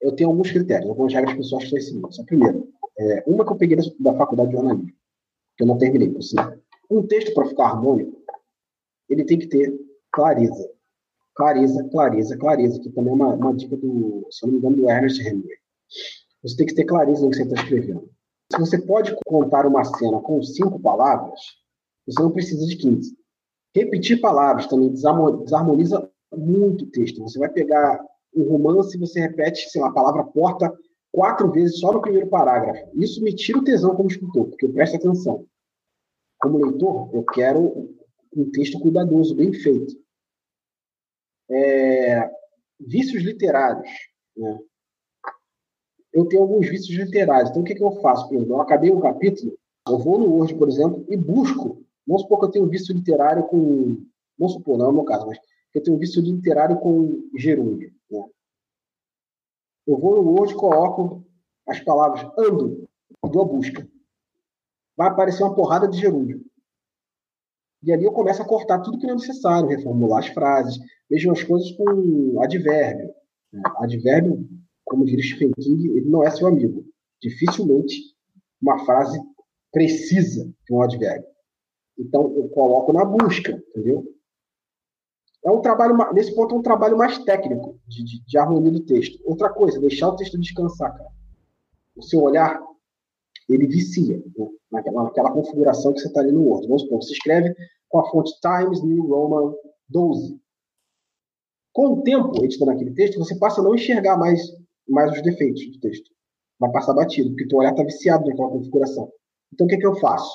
[0.00, 2.12] eu tenho alguns critérios, algumas regras pessoas que eu seguindo.
[2.12, 4.92] Só primeiro, é, uma que eu peguei da, da faculdade de jornalismo,
[5.56, 6.52] que eu não terminei, por sinal.
[6.90, 8.20] Um texto para ficar harmônico,
[9.08, 9.72] ele tem que ter
[10.10, 10.68] clareza.
[11.36, 14.76] Clareza, clareza, clareza, que também é uma, uma dica do, se eu não me engano,
[14.76, 15.56] do Ernest Hemingway.
[16.44, 18.10] Você tem que ter clareza no que você está escrevendo.
[18.52, 21.40] Se você pode contar uma cena com cinco palavras,
[22.06, 23.16] você não precisa de 15.
[23.74, 27.22] Repetir palavras também desarmoniza muito o texto.
[27.22, 27.98] Você vai pegar
[28.34, 30.72] um romance e você repete, sei lá, a palavra porta
[31.10, 32.90] quatro vezes só no primeiro parágrafo.
[32.94, 35.46] Isso me tira o tesão como escritor, porque eu presto atenção.
[36.40, 37.96] Como leitor, eu quero
[38.36, 39.96] um texto cuidadoso, bem feito.
[41.50, 42.30] É,
[42.78, 43.88] vícios literários.
[44.36, 44.58] Né?
[46.14, 47.50] Eu tenho alguns vícios literários.
[47.50, 48.28] Então, o que, que eu faço?
[48.28, 51.84] Por exemplo, eu acabei um capítulo, eu vou no Word, por exemplo, e busco.
[52.06, 54.06] Vamos supor que eu tenho um vício literário com.
[54.38, 55.38] Vamos supor, não é o meu caso, mas
[55.74, 57.92] eu tenho um vício literário com gerúndio.
[58.08, 58.24] Né?
[59.88, 61.26] Eu vou no Word, coloco
[61.66, 62.88] as palavras ando,
[63.22, 63.86] dou a busca.
[64.96, 66.44] Vai aparecer uma porrada de gerúndio.
[67.82, 70.78] E ali eu começo a cortar tudo que não é necessário, reformular as frases,
[71.10, 73.12] mesmo as coisas com advérbio.
[73.52, 73.62] Né?
[73.76, 74.48] Advérbio,
[74.84, 76.84] como diria Stephen King, ele não é seu amigo.
[77.20, 78.14] Dificilmente
[78.60, 79.18] uma frase
[79.72, 81.28] precisa de um advérbio.
[81.98, 84.14] Então eu coloco na busca, entendeu?
[85.44, 88.80] é um trabalho, nesse ponto, é um trabalho mais técnico, de, de, de, harmonia do
[88.80, 89.20] texto.
[89.24, 91.10] Outra coisa, deixar o texto descansar, cara.
[91.94, 92.58] O seu olhar,
[93.48, 94.48] ele vicia né?
[94.72, 96.66] naquela, naquela, configuração que você está ali no Word.
[96.66, 97.54] Vamos supor, você escreve
[97.88, 99.54] com a fonte Times New Roman
[99.90, 100.40] 12.
[101.74, 104.40] Com o tempo, editando aquele texto, você passa a não enxergar mais,
[104.88, 106.10] mais os defeitos do texto.
[106.58, 109.10] Vai passar batido, porque teu olhar está viciado naquela configuração.
[109.52, 110.32] Então, o que, é que eu faço?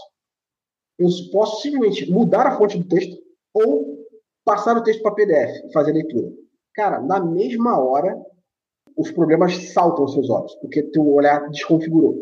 [0.98, 3.18] Eu posso simplesmente mudar a fonte do texto
[3.54, 4.06] ou
[4.44, 6.32] passar o texto para PDF e fazer a leitura.
[6.74, 8.18] Cara, na mesma hora,
[8.98, 12.18] os problemas saltam aos seus olhos, porque teu olhar desconfigurou.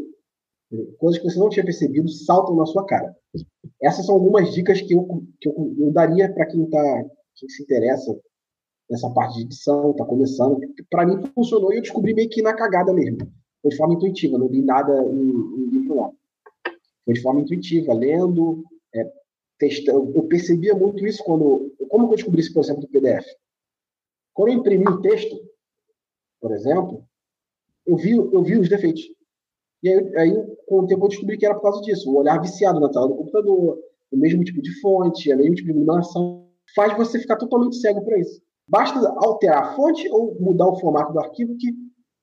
[0.99, 3.15] Coisas que você não tinha percebido saltam na sua cara.
[3.81, 7.63] Essas são algumas dicas que eu, que eu, eu daria para quem, tá, quem se
[7.63, 8.13] interessa
[8.89, 10.59] nessa parte de edição, está começando.
[10.89, 13.17] Para mim funcionou e eu descobri meio que na cagada mesmo.
[13.61, 16.11] Foi de forma intuitiva, não li nada em, livro lá.
[17.05, 19.11] Foi de forma intuitiva, lendo, é,
[19.57, 20.11] testando.
[20.15, 21.73] Eu percebia muito isso quando.
[21.89, 23.25] Como eu descobri isso, por exemplo, do PDF?
[24.33, 25.35] Quando eu imprimi o texto,
[26.39, 27.03] por exemplo,
[27.85, 29.01] eu vi, eu vi os defeitos.
[29.81, 32.11] E aí, aí, com o tempo, eu descobri que era por causa disso.
[32.11, 33.79] O olhar viciado na tela do computador,
[34.11, 38.03] o mesmo tipo de fonte, o mesmo tipo de iluminação, faz você ficar totalmente cego
[38.03, 38.41] para isso.
[38.67, 41.73] Basta alterar a fonte ou mudar o formato do arquivo que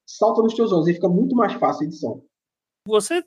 [0.07, 2.23] salta nos teus olhos e fica muito mais fácil a edição.
[2.87, 3.25] Você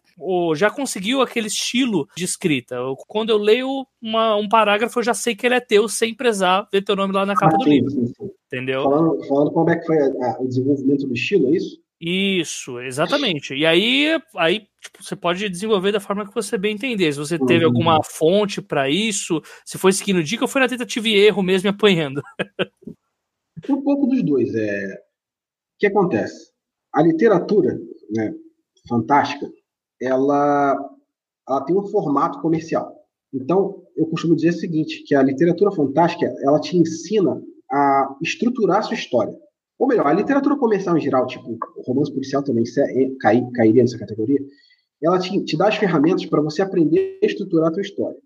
[0.55, 2.77] já conseguiu aquele estilo de escrita.
[3.07, 6.67] Quando eu leio uma, um parágrafo, eu já sei que ele é teu, sem precisar
[6.71, 7.89] ver teu nome lá na capa ah, do sim, livro.
[7.89, 8.29] Sim, sim.
[8.45, 8.83] Entendeu?
[8.83, 11.81] Falando, falando, como é que foi a, a, o desenvolvimento do estilo, é isso?
[11.99, 13.55] Isso, exatamente.
[13.55, 17.11] E aí, aí tipo, você pode desenvolver da forma que você bem entender.
[17.11, 17.71] Se você teve uhum.
[17.71, 21.67] alguma fonte para isso, se foi seguindo dica ou foi na tentativa e erro mesmo
[21.67, 22.21] e apanhando.
[23.69, 24.53] um pouco dos dois.
[24.55, 24.93] É...
[24.93, 26.51] O que acontece?
[26.93, 27.79] A literatura,
[28.11, 28.33] né,
[28.87, 29.47] fantástica,
[30.01, 30.75] ela,
[31.47, 32.93] ela tem um formato comercial.
[33.33, 37.41] Então, eu costumo dizer o seguinte, que a literatura fantástica, ela te ensina
[37.71, 39.35] a estruturar a sua história.
[39.77, 43.11] Ou melhor, a literatura comercial em geral, tipo romance policial também é,
[43.53, 44.39] cairia nessa categoria,
[45.03, 48.17] ela te, te dá as ferramentas para você aprender a estruturar a sua história.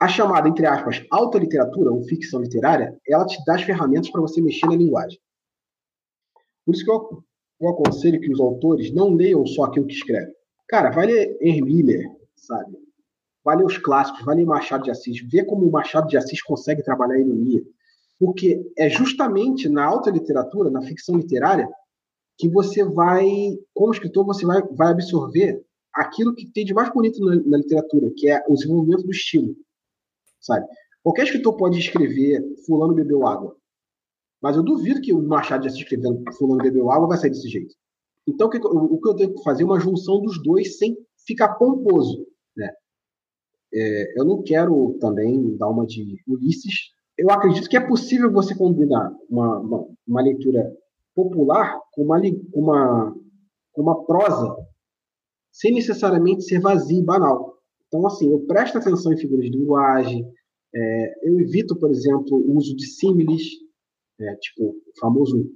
[0.00, 4.20] A chamada, entre aspas, alta literatura ou ficção literária, ela te dá as ferramentas para
[4.20, 5.18] você mexer na linguagem.
[6.64, 7.24] Por isso que eu
[7.60, 10.34] eu aconselho que os autores não leiam só aquilo que escrevem.
[10.68, 12.76] Cara, vai ler Miller, sabe?
[13.44, 16.42] Vai ler os clássicos, vai ler Machado de Assis, vê como o Machado de Assis
[16.42, 17.62] consegue trabalhar a ironia.
[18.18, 21.68] Porque é justamente na alta literatura, na ficção literária,
[22.38, 23.26] que você vai,
[23.72, 28.10] como escritor, você vai, vai absorver aquilo que tem de mais bonito na, na literatura,
[28.16, 29.54] que é o desenvolvimento do estilo,
[30.44, 30.66] sabe?
[31.02, 33.56] Qualquer escritor pode escrever Fulano bebeu água.
[34.42, 37.48] Mas eu duvido que o Machado de Assis escrevendo Fulano bebeu água vai sair desse
[37.48, 37.74] jeito.
[38.26, 40.96] Então, o que, o que eu tenho que fazer é uma junção dos dois sem
[41.26, 42.26] ficar pomposo.
[42.56, 42.70] Né?
[43.72, 46.92] É, eu não quero também dar uma de Ulisses.
[47.16, 50.74] Eu acredito que é possível você combinar uma, uma, uma leitura
[51.14, 52.20] popular com uma,
[52.52, 53.16] uma,
[53.76, 54.56] uma prosa
[55.52, 57.53] sem necessariamente ser vazia e banal.
[57.94, 60.28] Então, assim, eu presto atenção em figuras de linguagem,
[60.74, 63.42] é, eu evito, por exemplo, o uso de símiles,
[64.20, 65.48] é, tipo, o famoso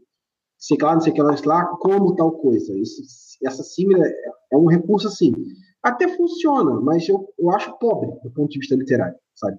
[0.57, 2.79] sei lá, não sei o que lá, como tal coisa.
[2.79, 3.03] Isso,
[3.45, 4.13] essa símile é,
[4.53, 5.33] é um recurso assim.
[5.83, 9.59] Até funciona, mas eu, eu acho pobre do ponto de vista literário, sabe?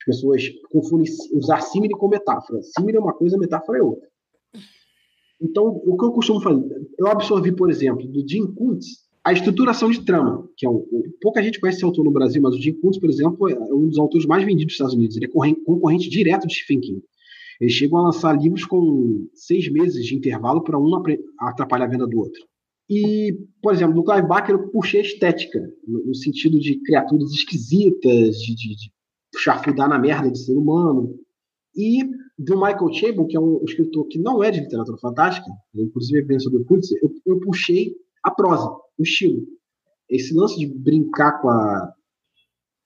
[0.00, 2.62] As pessoas confundem usar símile com metáfora.
[2.62, 4.08] Símile é uma coisa, metáfora é outra.
[5.42, 6.88] Então, o que eu costumo fazer?
[6.98, 10.82] Eu absorvi, por exemplo, do Jim Kuntz, a estruturação de trama, que é um,
[11.20, 13.86] pouca gente conhece esse autor no Brasil, mas o Jim Kuntz, por exemplo, é um
[13.86, 15.16] dos autores mais vendidos dos Estados Unidos.
[15.16, 17.02] Ele é concorrente direto de Stephen King.
[17.60, 20.90] Eles chegam a lançar livros com seis meses de intervalo para um
[21.40, 22.42] atrapalhar a venda do outro.
[22.88, 27.30] E, por exemplo, no Clive Barker eu puxei a estética, no, no sentido de criaturas
[27.30, 31.14] esquisitas, de, de, de na merda de ser humano.
[31.76, 32.02] E
[32.38, 36.22] do Michael Chabon, que é um escritor que não é de literatura fantástica, inclusive é
[36.22, 37.94] vencedor do Pulitzer, eu, eu puxei
[38.28, 39.42] a prosa, o estilo.
[40.08, 41.92] Esse lance de brincar com a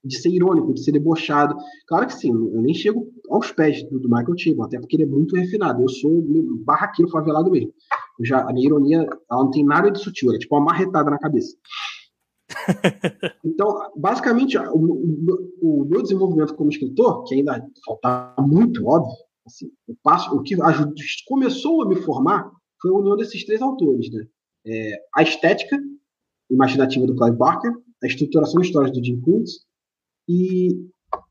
[0.05, 1.57] de ser irônico, de ser debochado.
[1.87, 5.05] Claro que sim, eu nem chego aos pés do, do Michael Chabon, até porque ele
[5.05, 5.83] é muito refinado.
[5.83, 6.23] Eu sou
[6.65, 7.73] barraqueiro favelado mesmo.
[8.19, 10.65] Eu já, a minha ironia, ela não tem nada de sutil, ela é tipo uma
[10.65, 11.57] marretada na cabeça.
[13.45, 19.15] então, basicamente, o, o, o, meu desenvolvimento como escritor, que ainda falta muito, óbvio,
[19.47, 20.95] assim, o, passo, o que ajudou,
[21.27, 22.51] começou a me formar
[22.81, 24.27] foi a união desses três autores, né?
[24.65, 25.79] É, a estética
[26.51, 29.65] imaginativa do Clive Barker, a estruturação de histórias do Jim Kuntz
[30.29, 30.69] e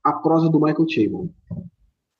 [0.04, 1.30] a prosa do Michael Chabon.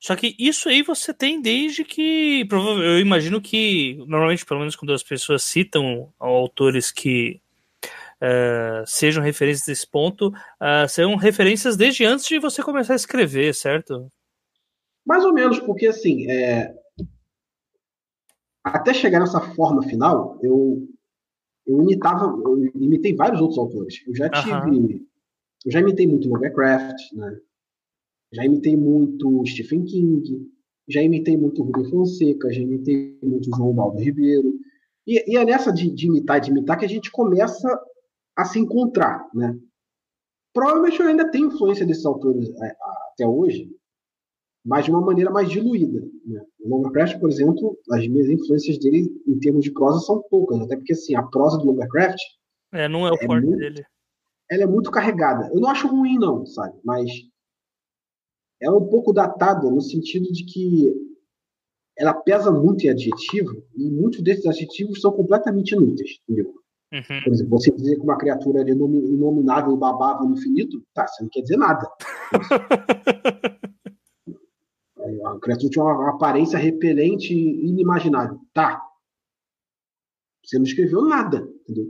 [0.00, 2.46] Só que isso aí você tem desde que.
[2.50, 7.40] Eu imagino que, normalmente, pelo menos quando as pessoas citam autores que
[8.20, 13.54] uh, sejam referências desse ponto, uh, são referências desde antes de você começar a escrever,
[13.54, 14.08] certo?
[15.06, 16.74] Mais ou menos, porque assim, é...
[18.64, 20.84] até chegar nessa forma final, eu,
[21.66, 24.02] eu imitava, eu imitei vários outros autores.
[24.06, 25.06] Eu já tive.
[25.64, 27.38] Eu já imitei muito Lovecraft, né?
[28.32, 30.50] Já imitei muito Stephen King,
[30.88, 34.58] já imitei muito Rubem Fonseca, já imitei muito João Baldo Ribeiro.
[35.06, 37.80] E, e é nessa de, de imitar de imitar que a gente começa
[38.36, 39.56] a se encontrar, né?
[40.52, 42.76] Provavelmente eu ainda tenho influência desses autores é,
[43.12, 43.70] até hoje,
[44.64, 46.00] mas de uma maneira mais diluída.
[46.24, 46.40] Né?
[46.60, 50.76] O Lovecraft, por exemplo, as minhas influências dele em termos de prosa são poucas, até
[50.76, 52.18] porque assim, a prosa do Lovecraft
[52.72, 53.84] é, não é o é forte muito, dele.
[54.50, 55.50] Ela é muito carregada.
[55.52, 56.78] Eu não acho ruim, não, sabe?
[56.84, 57.10] Mas
[58.60, 60.94] ela é um pouco datada no sentido de que
[61.98, 66.54] ela pesa muito em adjetivo e muitos desses adjetivos são completamente inúteis, entendeu?
[66.92, 67.22] Uhum.
[67.24, 71.30] Por exemplo, você dizer que uma criatura é inominável, babável no infinito, tá, você não
[71.30, 71.86] quer dizer nada.
[75.24, 78.38] a criatura tinha uma aparência repelente e inimaginável.
[78.52, 78.82] Tá.
[80.44, 81.86] Você não escreveu nada, entendeu?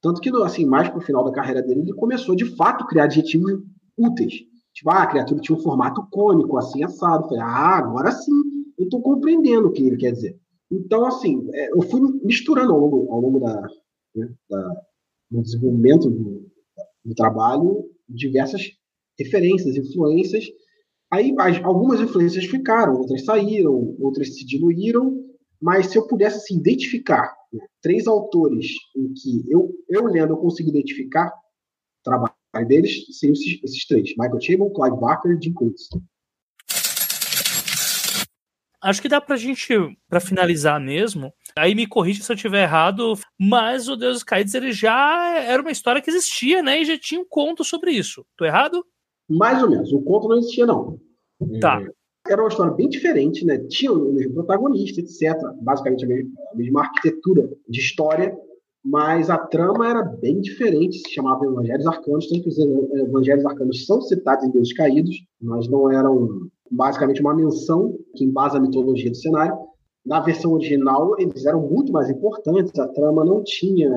[0.00, 3.04] Tanto que, assim, mais pro final da carreira dele, ele começou, de fato, a criar
[3.04, 3.52] adjetivos
[3.96, 4.34] úteis.
[4.74, 7.28] Tipo, ah, a criatura tinha um formato cônico, assim, assado.
[7.28, 8.32] Falei, ah, agora sim,
[8.76, 10.38] eu estou compreendendo o que ele quer dizer.
[10.70, 13.62] Então, assim, é, eu fui misturando ao longo, ao longo da,
[14.14, 14.82] né, da,
[15.30, 16.50] no desenvolvimento do,
[17.04, 18.62] do, trabalho diversas
[19.18, 20.44] referências, influências.
[21.14, 25.24] Aí as, algumas influências ficaram, outras saíram, outras se diluíram,
[25.62, 30.36] mas se eu pudesse assim, identificar né, três autores em que eu, eu lendo, eu
[30.38, 32.34] consigo identificar o trabalho
[32.66, 35.88] deles, seriam esses, esses três: Michael Chabon, Clive Barker e Jim Coates
[38.84, 39.66] acho que dá pra gente,
[40.10, 44.54] pra finalizar mesmo, aí me corrija se eu estiver errado, mas o Deus dos Caídos
[44.54, 46.82] ele já era uma história que existia, né?
[46.82, 48.26] E já tinha um conto sobre isso.
[48.36, 48.84] Tô errado?
[49.28, 49.92] Mais ou menos.
[49.92, 50.98] O conto não existia, não.
[51.60, 51.82] Tá.
[51.82, 53.58] É, era uma história bem diferente, né?
[53.68, 55.34] Tinha o mesmo protagonista, etc.
[55.60, 58.36] Basicamente a mesma, a mesma arquitetura de história,
[58.84, 63.86] mas a trama era bem diferente, se chamava Evangelhos Arcanos, tanto que os Evangelhos Arcanos
[63.86, 69.10] são citados em Deus Caídos, mas não eram basicamente uma menção que embasa a mitologia
[69.10, 69.56] do cenário.
[70.04, 73.90] Na versão original, eles eram muito mais importantes, a trama não tinha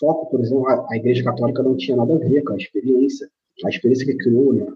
[0.00, 3.28] foco, por exemplo, a, Igreja Católica não tinha nada a ver com a experiência,
[3.64, 4.66] a experiência que criou, né,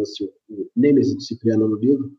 [0.00, 2.12] assim, o Nêmesis de Cipriano no livro,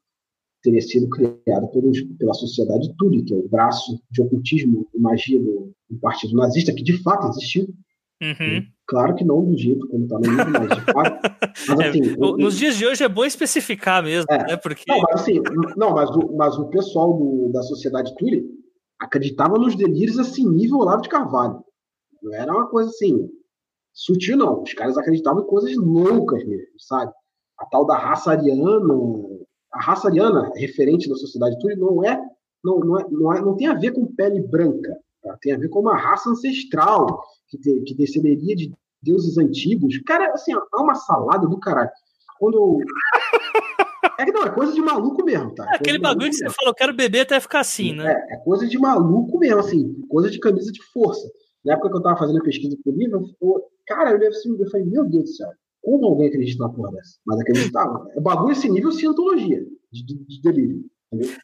[0.65, 5.39] teria sido criado pelos, pela sociedade Tule, que é o braço de ocultismo e magia
[5.39, 7.67] do, do partido nazista, que de fato existiu.
[8.21, 8.65] Uhum.
[8.87, 11.37] Claro que não do jeito como está no livro, mas de fato.
[11.67, 14.57] Mas, é, assim, é, o, nos dias de hoje é bom especificar mesmo, é, né?
[14.57, 14.83] Porque...
[14.87, 15.41] Não, mas, assim,
[15.77, 18.45] não, mas, o, mas o pessoal do, da sociedade Tule
[18.99, 21.63] acreditava nos delírios assim, nível Olavo de Carvalho.
[22.23, 23.29] Não era uma coisa assim,
[23.95, 24.61] sutil, não.
[24.61, 27.11] Os caras acreditavam em coisas loucas mesmo, sabe?
[27.57, 28.93] A tal da raça ariana.
[29.73, 32.21] A raça ariana, referente da sociedade Tule, não é,
[32.63, 34.95] não, não, é, não, é, não tem a ver com pele branca.
[35.23, 35.37] Tá?
[35.41, 39.97] Tem a ver com uma raça ancestral que, te, que descenderia de deuses antigos.
[40.05, 41.91] Cara, assim, é uma salada do caralho.
[42.37, 42.79] Quando.
[44.17, 45.65] É que não, é coisa de maluco mesmo, tá?
[45.73, 46.49] É aquele bagulho que mesmo.
[46.49, 48.13] você falou, quero beber até ficar assim, né?
[48.29, 51.27] É, é coisa de maluco mesmo, assim, coisa de camisa de força.
[51.65, 54.69] Na época que eu tava fazendo a pesquisa pro livro, eu, cara, eu, assim, eu
[54.69, 55.49] falei, meu Deus do céu,
[55.81, 57.17] como alguém acredita na porra dessa?
[57.25, 58.07] Mas acreditava.
[58.15, 60.85] É bagulho esse nível cientologia, de, de, de delírio.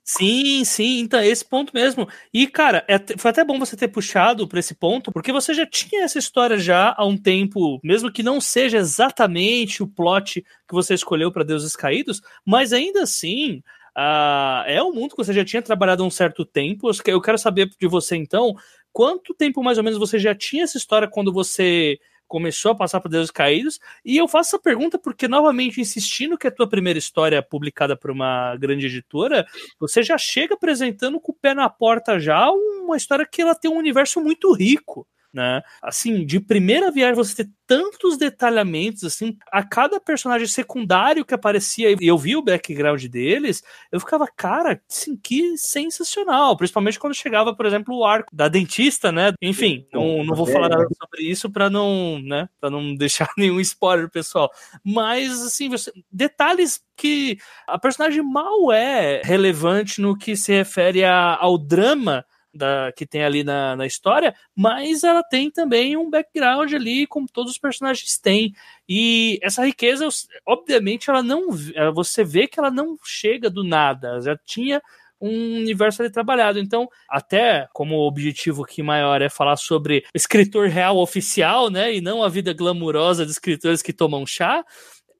[0.03, 2.07] Sim, sim, então é esse ponto mesmo.
[2.33, 5.65] E, cara, é, foi até bom você ter puxado para esse ponto, porque você já
[5.65, 10.73] tinha essa história já há um tempo, mesmo que não seja exatamente o plot que
[10.73, 13.61] você escolheu para Deuses Caídos, mas ainda assim.
[13.93, 16.89] Uh, é um mundo que você já tinha trabalhado há um certo tempo.
[17.05, 18.55] Eu quero saber de você então,
[18.91, 21.99] quanto tempo mais ou menos você já tinha essa história quando você
[22.31, 23.77] começou a passar por Deuses Caídos.
[24.05, 27.93] E eu faço essa pergunta porque, novamente, insistindo que a tua primeira história é publicada
[27.97, 29.45] por uma grande editora,
[29.77, 33.69] você já chega apresentando com o pé na porta já uma história que ela tem
[33.69, 35.61] um universo muito rico né?
[35.81, 41.91] Assim, de primeira viagem você ter tantos detalhamentos, assim, a cada personagem secundário que aparecia
[41.91, 47.55] e eu vi o background deles, eu ficava, cara, assim, que sensacional, principalmente quando chegava,
[47.55, 49.31] por exemplo, o arco da dentista, né?
[49.41, 53.59] Enfim, não, não vou falar nada sobre isso para não, né, para não deixar nenhum
[53.61, 54.51] spoiler, pessoal.
[54.83, 61.37] Mas assim, você, detalhes que a personagem mal é relevante no que se refere a,
[61.37, 66.73] ao drama da, que tem ali na, na história, mas ela tem também um background
[66.73, 68.53] ali, como todos os personagens têm.
[68.87, 70.07] E essa riqueza,
[70.45, 71.49] obviamente, ela não.
[71.93, 74.19] Você vê que ela não chega do nada.
[74.21, 74.81] Já tinha
[75.21, 76.59] um universo ali trabalhado.
[76.59, 81.93] Então, até como o objetivo aqui maior é falar sobre escritor real oficial, né?
[81.93, 84.65] E não a vida glamurosa de escritores que tomam chá,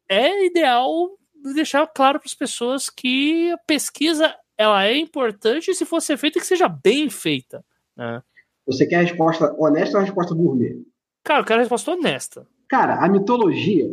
[0.09, 1.09] é ideal
[1.53, 6.39] deixar claro para as pessoas que a pesquisa ela é importante se for ser feita
[6.39, 7.65] que seja bem feita.
[7.97, 8.21] Né?
[8.67, 10.79] Você quer a resposta honesta ou a resposta gourmet?
[11.23, 12.47] Cara, eu quero a resposta honesta.
[12.69, 13.91] Cara, a mitologia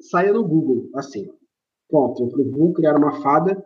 [0.00, 1.28] saia no Google, assim.
[1.90, 3.60] Pronto, eu falei, vou criar uma fada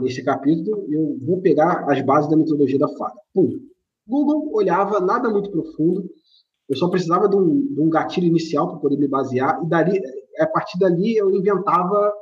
[0.00, 3.20] nesse capítulo e eu vou pegar as bases da mitologia da fada.
[3.34, 3.60] Pum.
[4.08, 6.08] Google olhava nada muito profundo,
[6.70, 10.00] eu só precisava de um, de um gatilho inicial para poder me basear, e dali,
[10.38, 12.14] a partir dali eu inventava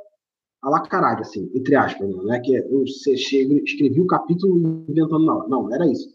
[0.65, 5.35] a la caralho, assim, entre aspas, não é que eu escrevi o capítulo inventando na
[5.35, 5.47] hora.
[5.47, 6.09] Não, era isso.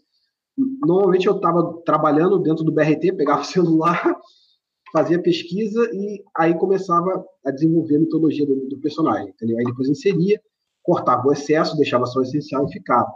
[0.85, 4.03] Normalmente eu estava trabalhando dentro do BRT, pegava o celular,
[4.91, 9.57] fazia pesquisa e aí começava a desenvolver a mitologia do, do personagem, entendeu?
[9.57, 10.41] Aí depois inseria,
[10.83, 13.09] cortava o excesso, deixava só o essencial e ficava.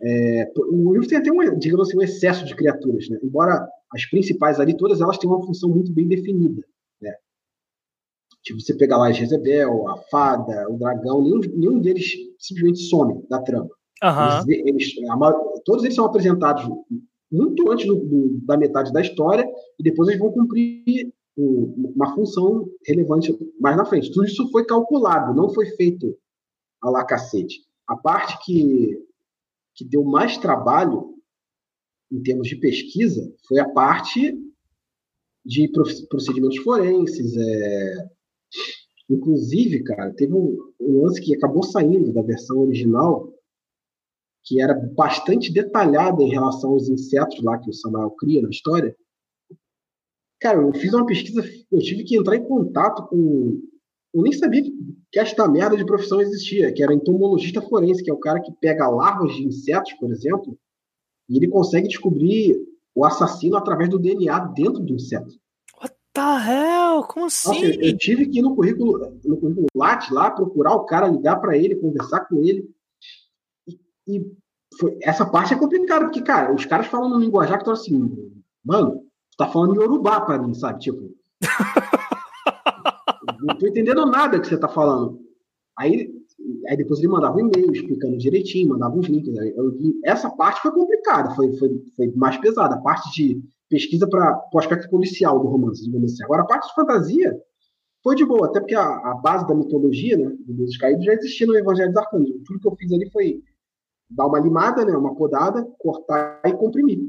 [0.00, 3.18] É, o livro tem até um, digamos assim, um excesso de criaturas, né?
[3.24, 6.62] Embora as principais ali, todas elas têm uma função muito bem definida?
[8.42, 13.22] Tipo, você pegar lá a Jezebel, a Fada, o Dragão, nenhum, nenhum deles simplesmente some
[13.28, 13.68] da trama.
[14.02, 14.50] Uhum.
[14.50, 16.64] Eles, eles, todos eles são apresentados
[17.30, 19.46] muito antes do, do, da metade da história
[19.78, 24.12] e depois eles vão cumprir um, uma função relevante mais na frente.
[24.12, 26.16] Tudo isso foi calculado, não foi feito
[26.80, 27.60] a lá cacete.
[27.86, 28.98] A parte que,
[29.74, 31.14] que deu mais trabalho
[32.10, 34.36] em termos de pesquisa foi a parte
[35.44, 35.70] de
[36.08, 37.36] procedimentos forenses.
[37.36, 38.08] É...
[39.08, 43.32] Inclusive, cara, teve um, um lance que acabou saindo da versão original,
[44.44, 48.94] que era bastante detalhada em relação aos insetos lá que o Samuel cria na história.
[50.40, 53.60] Cara, eu fiz uma pesquisa, eu tive que entrar em contato com.
[54.14, 58.14] Eu nem sabia que esta merda de profissão existia, que era entomologista forense, que é
[58.14, 60.58] o cara que pega larvas de insetos, por exemplo,
[61.28, 62.56] e ele consegue descobrir
[62.94, 65.34] o assassino através do DNA dentro do inseto.
[66.18, 67.04] The hell?
[67.04, 67.48] Como assim?
[67.48, 71.06] Nossa, eu, eu, tive que ir no currículo, no currículo LAT lá, procurar o cara,
[71.06, 72.68] ligar para ele, conversar com ele.
[73.68, 74.26] E, e
[74.80, 78.34] foi, essa parte é complicada, porque, cara, os caras falam no linguajar que estão assim,
[78.64, 79.04] mano,
[79.36, 80.80] tá falando em Yorubá pra mim, sabe?
[80.80, 81.08] Tipo.
[83.40, 85.20] não tô entendendo nada que você tá falando.
[85.78, 86.18] Aí
[86.68, 89.32] Aí depois ele mandava um e-mail explicando direitinho, mandava uns links.
[89.76, 92.76] Vi, essa parte foi complicada, foi, foi, foi mais pesada.
[92.76, 96.24] A parte de pesquisa para o aspecto policial do romance, digamos assim.
[96.24, 97.38] Agora, a parte de fantasia
[98.02, 101.12] foi de boa, até porque a, a base da mitologia, né, do Deus Caídos, já
[101.12, 102.36] existia no Evangelho dos Arcanjos.
[102.46, 103.42] Tudo que eu fiz ali foi
[104.08, 107.00] dar uma limada, né, uma podada, cortar e comprimir.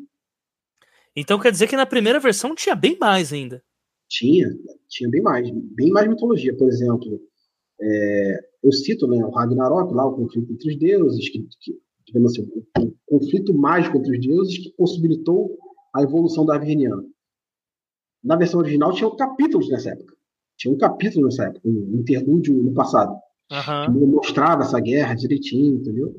[1.16, 3.64] Então quer dizer que na primeira versão tinha bem mais ainda.
[4.07, 4.49] Tinha,
[4.88, 6.55] tinha bem mais, bem mais mitologia.
[6.55, 7.22] Por exemplo,
[7.82, 11.80] é, eu cito né, o Ragnarok, lá, o conflito entre os deuses, que, que
[12.26, 12.41] assim,
[12.78, 15.57] o, conflito mágico entre os deuses que possibilitou
[15.96, 17.04] a evolução da Averniana.
[18.24, 20.16] Na versão original tinha capítulos nessa época.
[20.58, 23.14] Tinha um capítulo nessa época, um interlúdio no passado.
[23.52, 23.94] Uhum.
[24.00, 26.16] Que mostrava essa guerra direitinho, entendeu?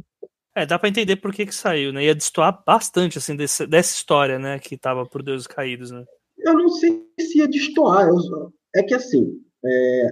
[0.55, 2.05] É, dá para entender por que que saiu, né?
[2.05, 4.59] Ia destoar bastante, assim, desse, dessa história, né?
[4.59, 6.05] Que tava por deuses caídos, né?
[6.39, 8.09] Eu não sei se ia destoar.
[8.09, 10.09] Eu, é que, assim, é,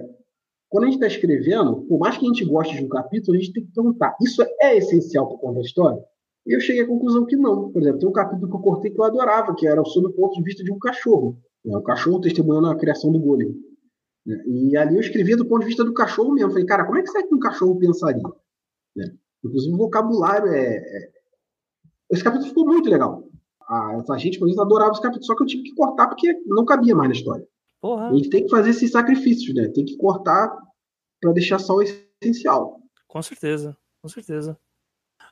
[0.69, 3.39] quando a gente está escrevendo, por mais que a gente goste de um capítulo, a
[3.39, 6.03] gente tem que perguntar: isso é essencial para contar a história?
[6.49, 7.71] E eu cheguei à conclusão que não.
[7.71, 10.15] Por exemplo, tem um capítulo que eu cortei que eu adorava, que era sobre o
[10.15, 11.39] ponto de vista de um cachorro.
[11.63, 11.77] Né?
[11.77, 13.55] O cachorro testemunhando a criação do golem.
[14.25, 14.43] Né?
[14.47, 16.49] E ali eu escrevia do ponto de vista do cachorro mesmo.
[16.49, 18.23] Falei, cara, como é que será que um cachorro pensaria?
[18.95, 19.15] Né?
[19.45, 21.11] Inclusive, o vocabulário é, é.
[22.11, 23.29] Esse capítulo ficou muito legal.
[23.61, 26.33] A, a gente, por exemplo, adorava esse capítulo, só que eu tive que cortar porque
[26.47, 27.47] não cabia mais na história.
[27.79, 28.09] Porra.
[28.09, 29.67] A gente tem que fazer esses sacrifícios, né?
[29.67, 30.51] Tem que cortar
[31.21, 32.81] para deixar só o essencial.
[33.07, 34.57] Com certeza, com certeza.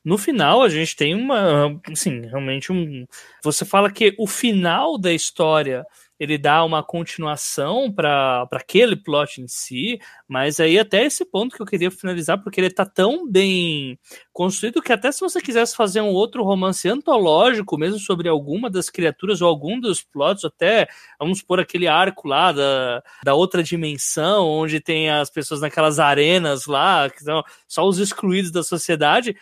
[0.08, 1.78] No final, a gente tem uma.
[1.91, 3.05] Assim, realmente um.
[3.43, 5.86] Você fala que o final da história
[6.18, 11.62] ele dá uma continuação para aquele plot em si, mas aí até esse ponto que
[11.62, 13.99] eu queria finalizar, porque ele tá tão bem
[14.32, 18.89] construído que até se você quisesse fazer um outro romance antológico, mesmo sobre alguma das
[18.89, 20.88] criaturas ou algum dos plots, até
[21.20, 26.66] vamos por aquele arco lá da, da outra dimensão, onde tem as pessoas naquelas arenas
[26.66, 29.36] lá, que são só os excluídos da sociedade,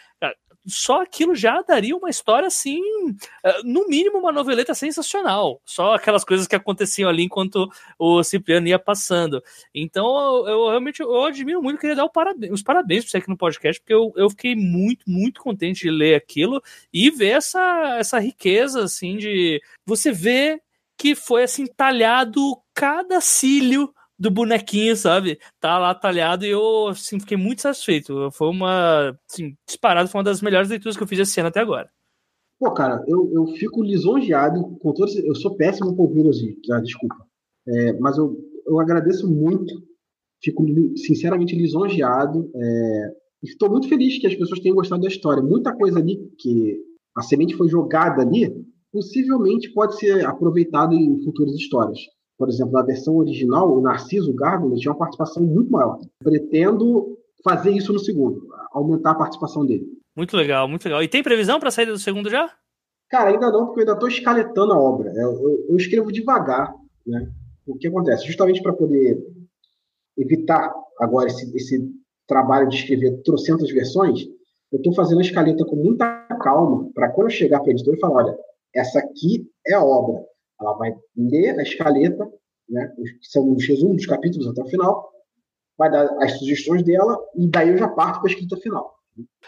[0.66, 2.82] só aquilo já daria uma história assim,
[3.44, 5.62] eh, no mínimo uma noveleta sensacional.
[5.66, 9.44] Só aquelas coisas que aconteciam ali enquanto o Cipriano ia passando.
[9.74, 10.06] Então
[10.48, 13.82] eu, realmente eu admiro muito, queria dar parabéns, os parabéns para você aqui no podcast,
[13.82, 16.62] porque eu, eu fiquei muito, muito contente de ler aquilo
[16.94, 20.62] e ver essa, essa riqueza assim de você ver
[20.98, 25.40] que foi assim talhado cada cílio do bonequinho, sabe?
[25.60, 28.30] Tá lá talhado e eu, assim, fiquei muito satisfeito.
[28.32, 31.60] Foi uma, assim, disparado, foi uma das melhores leituras que eu fiz esse ano até
[31.60, 31.90] agora.
[32.60, 35.16] Pô, cara, eu, eu fico lisonjeado com todos.
[35.16, 36.38] Eu sou péssimo com vírus,
[36.68, 36.80] tá?
[36.80, 37.18] desculpa.
[37.68, 39.74] É, mas eu, eu agradeço muito
[40.46, 40.64] fico
[40.96, 42.50] sinceramente lisonjeado.
[42.56, 43.12] É,
[43.44, 45.42] estou muito feliz que as pessoas tenham gostado da história.
[45.42, 46.80] Muita coisa ali que
[47.16, 48.54] a semente foi jogada ali,
[48.92, 52.00] possivelmente pode ser aproveitado em futuras histórias.
[52.38, 56.00] Por exemplo, na versão original, o Narciso Gárgula tinha uma participação muito maior.
[56.20, 59.86] Pretendo fazer isso no segundo, aumentar a participação dele.
[60.16, 61.04] Muito legal, muito legal.
[61.04, 62.52] E tem previsão para a saída do segundo já?
[63.10, 65.12] Cara, ainda não, porque eu ainda estou escaletando a obra.
[65.16, 66.74] Eu, eu, eu, escrevo devagar,
[67.06, 67.30] né?
[67.68, 68.26] O que acontece?
[68.26, 69.18] Justamente para poder
[70.18, 71.92] evitar agora esse, esse
[72.28, 74.26] trabalho de escrever trocentas versões,
[74.72, 76.06] eu estou fazendo a escaleta com muita
[76.42, 78.38] calma, para quando eu chegar para a editora e falar, olha,
[78.74, 80.24] essa aqui é a obra.
[80.60, 82.26] Ela vai ler a escaleta,
[82.70, 85.10] né, que são os resumos dos capítulos até o final,
[85.78, 88.96] vai dar as sugestões dela, e daí eu já parto para a escrita final.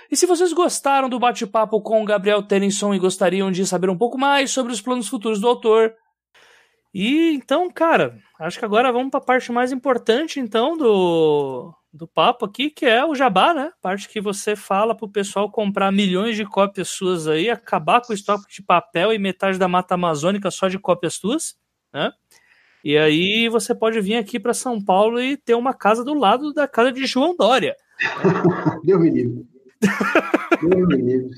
[0.10, 3.98] E se vocês gostaram do bate-papo com o Gabriel Tennyson e gostariam de saber um
[3.98, 5.94] pouco mais sobre os planos futuros do autor,
[6.94, 12.08] e então, cara, acho que agora vamos para a parte mais importante então do, do
[12.08, 13.72] papo aqui, que é o jabá, né?
[13.82, 18.14] Parte que você fala para o pessoal comprar milhões de cópias suas aí, acabar com
[18.14, 21.58] o estoque de papel e metade da mata amazônica só de cópias tuas,
[21.94, 22.12] né?
[22.84, 26.54] E aí você pode vir aqui para São Paulo e ter uma casa do lado
[26.54, 27.76] da casa de João Dória.
[28.86, 31.30] Deu me Deu me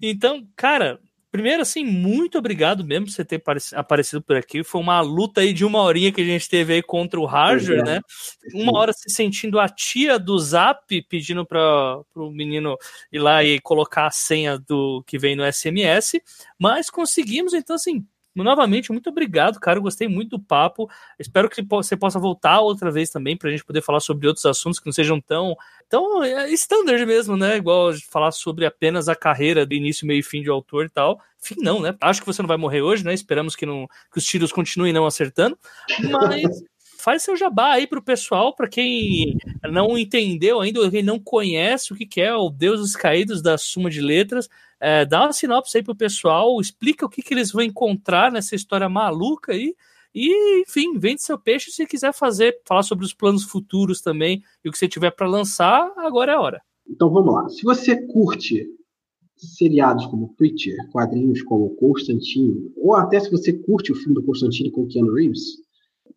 [0.00, 1.00] Então, cara,
[1.34, 3.42] Primeiro, assim, muito obrigado mesmo por você ter
[3.74, 4.62] aparecido por aqui.
[4.62, 7.80] Foi uma luta aí de uma horinha que a gente teve aí contra o Harger,
[7.80, 7.82] é.
[7.82, 8.00] né?
[8.54, 12.76] Uma hora se sentindo a tia do Zap pedindo para o menino
[13.10, 16.20] ir lá e colocar a senha do que vem no SMS,
[16.56, 19.80] mas conseguimos, então, assim, novamente, muito obrigado, cara.
[19.80, 20.88] Gostei muito do papo.
[21.18, 24.46] Espero que você possa voltar outra vez também para a gente poder falar sobre outros
[24.46, 25.56] assuntos que não sejam tão,
[25.88, 27.56] tão é, standard mesmo, né?
[27.56, 31.20] Igual falar sobre apenas a carreira do início, meio e fim de autor e tal.
[31.38, 31.94] Fim, não, né?
[32.00, 33.14] Acho que você não vai morrer hoje, né?
[33.14, 35.58] Esperamos que, não, que os tiros continuem não acertando.
[36.10, 36.62] Mas.
[37.04, 41.96] faz seu jabá aí pro pessoal, para quem não entendeu ainda, quem não conhece o
[41.96, 44.48] que, que é o Deus dos Caídos da Suma de Letras,
[44.80, 48.54] é, dá uma sinopse aí pro pessoal, explica o que, que eles vão encontrar nessa
[48.54, 49.74] história maluca aí.
[50.14, 54.68] E, enfim, vende seu peixe se quiser fazer, falar sobre os planos futuros também e
[54.68, 56.62] o que você tiver para lançar, agora é a hora.
[56.88, 57.48] Então vamos lá.
[57.48, 58.66] Se você curte
[59.36, 64.70] seriados como Preacher, quadrinhos como Constantine, ou até se você curte o filme do Constantine
[64.70, 65.64] com Keanu Reeves,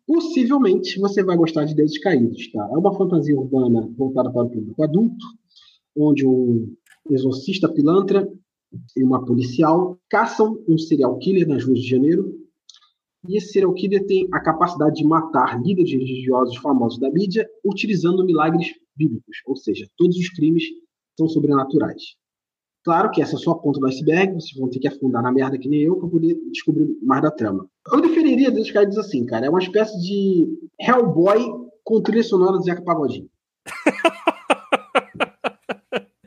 [0.06, 2.50] possivelmente você vai gostar de Deuses Caídos.
[2.52, 2.68] Tá?
[2.72, 5.26] É uma fantasia urbana voltada para o público adulto,
[5.96, 6.74] onde um
[7.10, 8.28] exorcista pilantra
[8.96, 12.47] e uma policial caçam um serial killer nas ruas de Janeiro.
[13.26, 18.24] E esse serial killer tem a capacidade de matar líderes religiosos famosos da mídia utilizando
[18.24, 20.64] milagres bíblicos, ou seja, todos os crimes
[21.16, 22.16] são sobrenaturais.
[22.84, 25.32] Claro que essa é só a ponta do iceberg, vocês vão ter que afundar na
[25.32, 27.68] merda que nem eu para poder descobrir mais da trama.
[27.92, 30.46] Eu definiria Deus Caídos assim, cara, é uma espécie de
[30.80, 31.38] Hellboy
[31.84, 33.28] com trilha sonora do Zeca Pagodinho.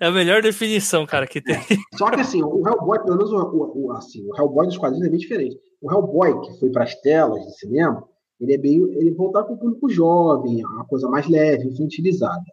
[0.02, 1.56] É a melhor definição, cara, que tem.
[1.96, 5.12] Só que assim, o Hellboy, pelo menos o, o, assim, o Hellboy dos quadrinhos é
[5.12, 5.56] bem diferente.
[5.80, 8.04] O Hellboy, que foi para as telas de cinema,
[8.40, 8.82] ele é bem.
[8.96, 12.44] ele voltar para o público jovem, uma coisa mais leve, infantilizada.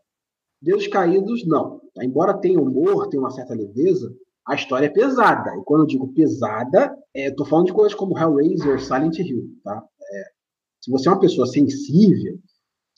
[0.61, 1.81] Deus Caídos, não.
[2.03, 4.15] Embora tenha humor, tenha uma certa leveza,
[4.47, 5.51] a história é pesada.
[5.57, 9.49] E quando eu digo pesada, é, eu tô falando de coisas como Hellraiser, Silent Hill,
[9.65, 9.83] tá?
[10.03, 10.25] É,
[10.83, 12.39] se você é uma pessoa sensível,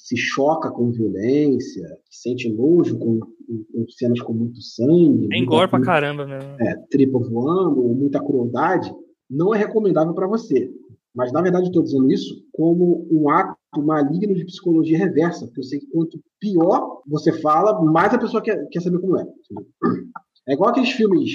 [0.03, 5.29] se choca com violência, sente nojo com, com, com cenas com muito sangue.
[5.33, 6.57] É engor pra caramba mesmo.
[6.59, 8.93] É, tripa voando, muita crueldade,
[9.29, 10.73] não é recomendável para você.
[11.15, 15.65] Mas, na verdade, estou dizendo isso como um ato maligno de psicologia reversa, porque eu
[15.65, 19.27] sei que quanto pior você fala, mais a pessoa quer, quer saber como é.
[20.49, 21.31] É igual aqueles filmes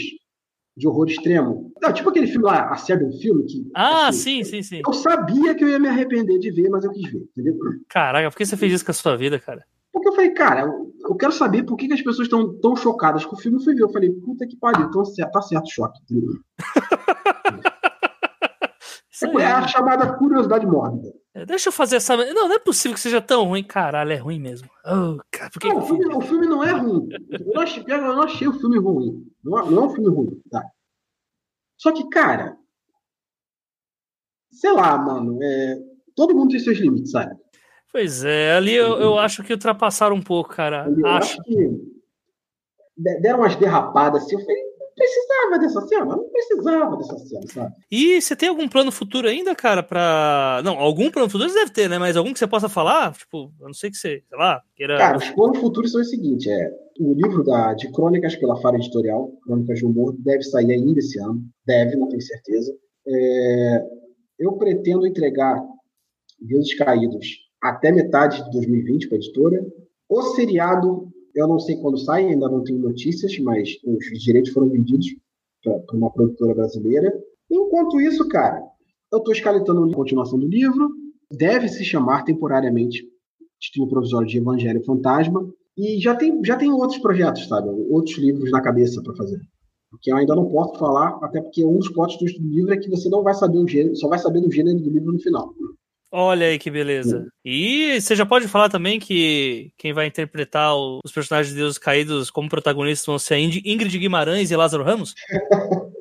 [0.75, 1.71] de horror extremo.
[1.81, 3.45] Não, tipo aquele filme lá, A Seven Filme.
[3.45, 4.81] Que, ah, assim, sim, sim, sim.
[4.85, 7.57] Eu sabia que eu ia me arrepender de ver, mas eu quis ver, entendeu?
[7.87, 9.63] Caraca, por que você fez isso com a sua vida, cara?
[9.91, 10.69] Porque eu falei, cara,
[11.07, 13.57] eu quero saber por que, que as pessoas estão tão chocadas com o filme.
[13.57, 15.99] Eu fui ver, eu falei, puta que pariu, então, tá certo o choque.
[19.23, 21.13] é, é a chamada curiosidade mórbida.
[21.33, 22.15] É, deixa eu fazer essa.
[22.15, 23.63] Não, não é possível que seja tão ruim.
[23.63, 24.69] Caralho, é ruim mesmo.
[24.85, 27.07] Oh, cara, que não, que o, filme, o, filme, não é ruim.
[27.29, 29.25] Eu não achei, eu não achei o filme ruim.
[29.43, 30.63] Não, é, não é um filme ruim, tá?
[31.77, 32.57] Só que, cara.
[34.51, 35.37] Sei lá, mano.
[35.41, 35.77] É,
[36.15, 37.35] todo mundo tem seus limites, sabe?
[37.91, 40.85] Pois é, ali eu, eu acho que ultrapassaram um pouco, cara.
[40.89, 41.39] Eu acho.
[41.39, 41.95] acho que
[42.97, 44.35] deram umas derrapadas assim.
[44.35, 44.64] Eu falei,
[44.95, 47.75] precisava dessa cena, não precisava dessa cena, sabe?
[47.91, 50.61] E você tem algum plano futuro ainda, cara, pra.
[50.63, 51.99] Não, algum plano futuro você deve ter, né?
[51.99, 53.13] Mas algum que você possa falar?
[53.13, 54.97] Tipo, eu não sei que você, sei lá, queira.
[54.97, 58.77] Cara, os planos futuros são o seguinte: é o livro da, de crônicas pela Fara
[58.77, 61.41] Editorial, Crônicas de Humor, deve sair ainda esse ano.
[61.65, 62.73] Deve, não tenho certeza.
[63.07, 63.85] É,
[64.39, 65.61] eu pretendo entregar
[66.39, 69.65] Deuses Caídos até metade de 2020 para a editora.
[70.07, 74.69] O seriado, eu não sei quando sai, ainda não tenho notícias, mas os direitos foram
[74.69, 75.07] vendidos
[75.61, 77.11] para uma produtora brasileira.
[77.51, 78.63] Enquanto isso, cara,
[79.11, 80.89] eu estou escaletando a continuação do livro.
[81.31, 83.03] Deve se chamar temporariamente
[83.59, 85.47] título provisório de Evangelho Fantasma.
[85.77, 87.69] E já tem, já tem outros projetos, sabe?
[87.89, 89.39] Outros livros na cabeça para fazer.
[90.01, 92.89] Que eu ainda não posso falar, até porque um dos potes do livro é que
[92.89, 95.53] você não vai saber o gênero, só vai saber do gênero do livro no final.
[96.17, 97.27] Olha aí que beleza.
[97.43, 102.31] E você já pode falar também que quem vai interpretar os personagens de Deus Caídos
[102.31, 105.13] como protagonistas vão ser Ingrid Guimarães e Lázaro Ramos?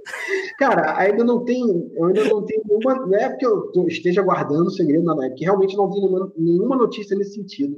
[0.57, 4.71] Cara, ainda não tem, ainda não tenho nenhuma, não é porque eu esteja guardando o
[4.71, 7.77] segredo, não, é porque realmente não tem nenhuma, nenhuma notícia nesse sentido.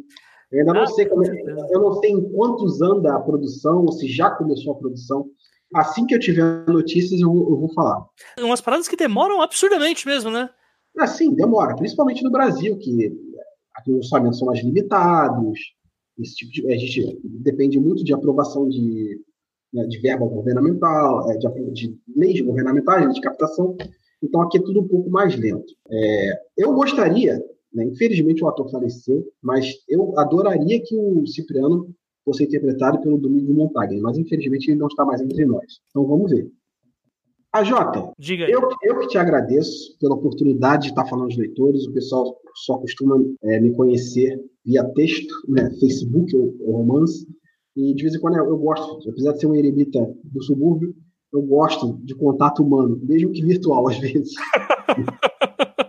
[0.53, 1.31] Eu ainda não ah, sei como, é,
[1.71, 5.25] eu não sei em quantos anda a produção, ou se já começou a produção.
[5.75, 8.05] Assim que eu tiver notícias, eu vou, eu vou falar.
[8.39, 10.51] Umas paradas que demoram absurdamente mesmo, né?
[10.99, 13.13] Ah, sim, demora, principalmente no Brasil, que
[13.75, 15.59] aqui os orçamentos são mais limitados.
[16.19, 19.21] Esse tipo de, a gente depende muito de aprovação de,
[19.73, 23.77] né, de verba governamental, é, de, de leis governamentais, de captação.
[24.23, 25.75] Então aqui é tudo um pouco mais lento.
[25.91, 27.39] É, eu gostaria,
[27.73, 31.95] né, infelizmente o ator faleceu, mas eu adoraria que o Cipriano
[32.25, 35.81] fosse interpretado pelo Domingo Montagne, mas infelizmente ele não está mais entre nós.
[35.91, 36.51] Então vamos ver.
[37.57, 41.87] A Jota, Diga eu, eu que te agradeço pela oportunidade de estar falando aos leitores.
[41.87, 47.27] O pessoal só costuma é, me conhecer via texto, né, Facebook ou, ou romance.
[47.75, 50.95] E de vez em quando eu, eu gosto, apesar de ser um eremita do subúrbio,
[51.33, 54.35] eu gosto de contato humano, mesmo que virtual às vezes.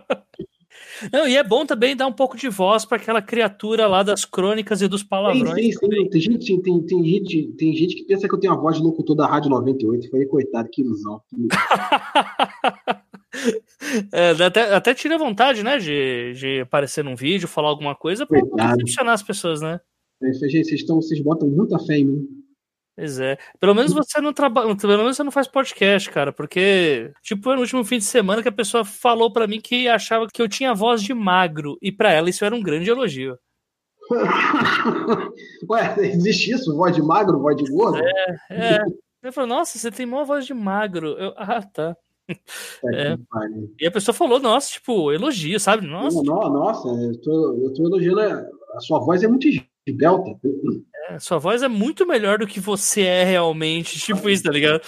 [1.12, 4.24] Não, e é bom também dar um pouco de voz para aquela criatura lá das
[4.24, 5.54] crônicas e dos palavrões.
[5.54, 6.08] Sim, sim.
[6.08, 8.82] Tem, gente, tem, tem, gente, tem gente que pensa que eu tenho a voz de
[8.82, 10.10] locutor da Rádio 98.
[10.10, 11.20] Falei, coitado, que ilusão.
[14.12, 18.40] é, até, até tira vontade, né, de, de aparecer num vídeo, falar alguma coisa para
[18.80, 19.80] funcionar as pessoas, né?
[20.22, 22.28] É, vocês, estão, vocês botam muita fé em mim.
[22.98, 23.38] Pois é.
[23.60, 24.74] Pelo menos você não trabalha.
[24.74, 26.32] Pelo menos você não faz podcast, cara.
[26.32, 30.26] Porque, tipo, no último fim de semana que a pessoa falou para mim que achava
[30.26, 31.78] que eu tinha voz de magro.
[31.80, 33.38] E para ela isso era um grande elogio.
[35.70, 36.76] Ué, existe isso?
[36.76, 38.02] Voz de magro, voz de gordo?
[38.02, 38.78] É, é.
[39.22, 41.10] Eu falei, nossa, você tem uma voz de magro.
[41.10, 41.96] Eu, ah, tá.
[42.28, 43.16] É.
[43.78, 45.86] E a pessoa falou, nossa, tipo, elogio, sabe?
[45.86, 48.20] Nossa, não, nossa eu tô, eu tô elogiando.
[48.74, 49.46] A sua voz é muito
[49.92, 50.30] belta.
[51.10, 53.98] É, sua voz é muito melhor do que você é realmente.
[53.98, 54.82] Tipo isso, tá ligado?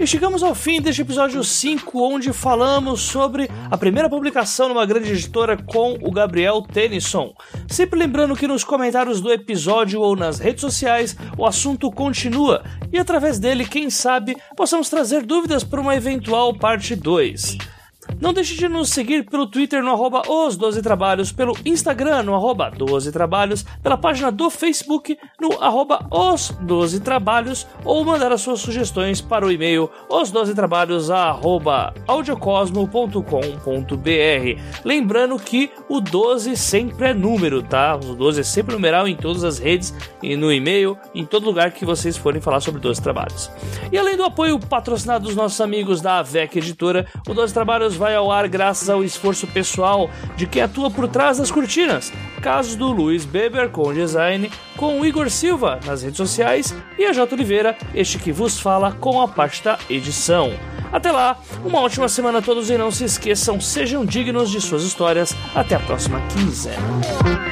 [0.00, 5.10] E chegamos ao fim deste episódio 5, onde falamos sobre a primeira publicação numa grande
[5.10, 7.32] editora com o Gabriel Tennyson.
[7.66, 12.98] Sempre lembrando que nos comentários do episódio ou nas redes sociais o assunto continua e
[12.98, 17.77] através dele, quem sabe, possamos trazer dúvidas para uma eventual parte 2.
[18.20, 22.34] Não deixe de nos seguir pelo Twitter no arroba os 12 trabalhos, pelo Instagram no
[22.34, 28.40] arroba 12 trabalhos, pela página do Facebook no arroba os 12 trabalhos ou mandar as
[28.40, 34.60] suas sugestões para o e-mail os 12 trabalhos arroba audiocosmo.com.br.
[34.84, 37.94] Lembrando que o 12 sempre é número, tá?
[37.94, 41.70] O 12 é sempre numeral em todas as redes e no e-mail, em todo lugar
[41.70, 43.48] que vocês forem falar sobre 12 trabalhos.
[43.92, 48.07] E além do apoio patrocinado dos nossos amigos da AVEC Editora, o 12 trabalhos vai
[48.14, 52.12] ao ar graças ao esforço pessoal de quem atua por trás das cortinas.
[52.40, 57.12] Casos do Luiz Beber com design, com o Igor Silva nas redes sociais e a
[57.12, 57.34] J.
[57.34, 60.52] Oliveira, este que vos fala com a parte da edição.
[60.92, 64.82] Até lá, uma ótima semana a todos e não se esqueçam, sejam dignos de suas
[64.82, 65.34] histórias.
[65.54, 67.47] Até a próxima quinzena.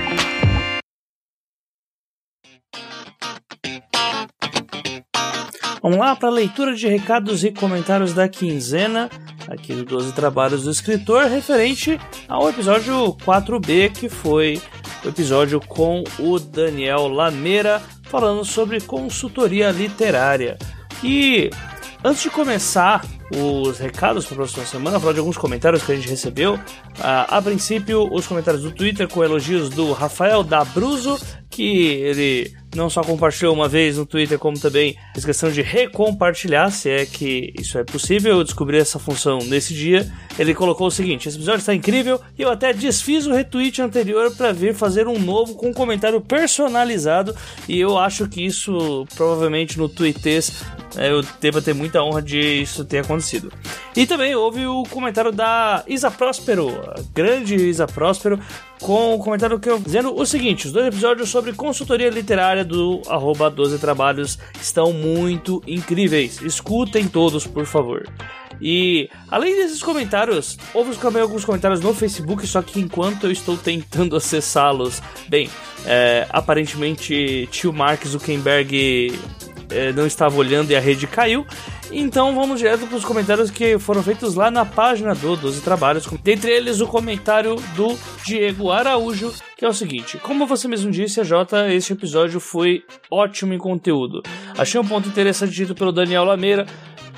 [5.86, 9.08] Vamos lá para a leitura de recados e comentários da quinzena
[9.46, 14.60] aqui do 12 Trabalhos do Escritor, referente ao episódio 4B, que foi
[15.04, 20.58] o episódio com o Daniel Lameira, falando sobre consultoria literária.
[21.04, 21.50] E
[22.02, 25.94] antes de começar os recados para a próxima semana, falar de alguns comentários que a
[25.94, 26.54] gente recebeu.
[26.54, 26.60] Uh,
[27.28, 31.16] a princípio, os comentários do Twitter com elogios do Rafael Dabruzo,
[31.48, 36.70] que ele não só compartilhou uma vez no Twitter, como também fez questão de recompartilhar,
[36.70, 38.36] se é que isso é possível.
[38.36, 40.10] Eu descobri essa função nesse dia.
[40.38, 44.30] Ele colocou o seguinte: esse episódio está incrível e eu até desfiz o retweet anterior
[44.36, 47.34] para vir fazer um novo com um comentário personalizado.
[47.68, 50.62] E eu acho que isso provavelmente no Twitters
[50.96, 53.52] é, eu devo ter muita honra de isso ter acontecido.
[53.94, 56.70] E também houve o comentário da Isa Próspero,
[57.14, 58.38] grande Isa Próspero,
[58.80, 63.02] com o comentário que eu dizendo o seguinte: os dois episódios sobre consultoria literária do
[63.08, 66.40] arroba 12 Trabalhos estão muito incríveis.
[66.42, 68.06] Escutem todos, por favor.
[68.60, 73.56] E além desses comentários, houve também alguns comentários no Facebook, só que enquanto eu estou
[73.56, 75.50] tentando acessá-los, bem,
[75.84, 79.18] é, aparentemente tio Mark Zuckerberg
[79.70, 81.46] é, não estava olhando e a rede caiu.
[81.90, 86.06] Então vamos direto para os comentários que foram feitos lá na página do 12 Trabalhos.
[86.22, 91.22] Dentre eles, o comentário do Diego Araújo, que é o seguinte: Como você mesmo disse,
[91.22, 94.22] Jota, este episódio foi ótimo em conteúdo.
[94.58, 96.66] Achei um ponto interessante dito pelo Daniel Lameira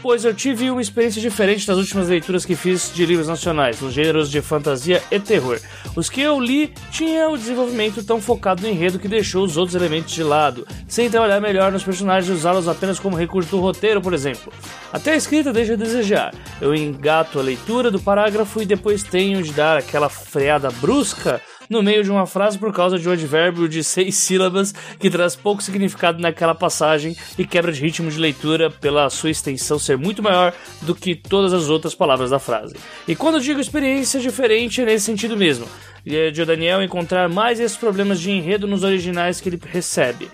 [0.03, 3.93] pois eu tive uma experiência diferente das últimas leituras que fiz de livros nacionais, nos
[3.93, 5.61] gêneros de fantasia e terror.
[5.97, 9.75] Os que eu li tinham o desenvolvimento tão focado no enredo que deixou os outros
[9.75, 14.01] elementos de lado, sem trabalhar melhor nos personagens e usá-los apenas como recurso do roteiro,
[14.01, 14.53] por exemplo.
[14.93, 16.35] Até a escrita deixa a desejar.
[16.61, 21.83] Eu engato a leitura do parágrafo e depois tenho de dar aquela freada brusca no
[21.83, 25.63] meio de uma frase por causa de um advérbio de seis sílabas que traz pouco
[25.63, 30.53] significado naquela passagem e quebra de ritmo de leitura pela sua extensão ser muito maior
[30.83, 32.75] do que todas as outras palavras da frase.
[33.07, 35.67] E quando eu digo experiência diferente, é nesse sentido mesmo
[36.05, 40.29] de o Daniel encontrar mais esses problemas de enredo nos originais que ele recebe.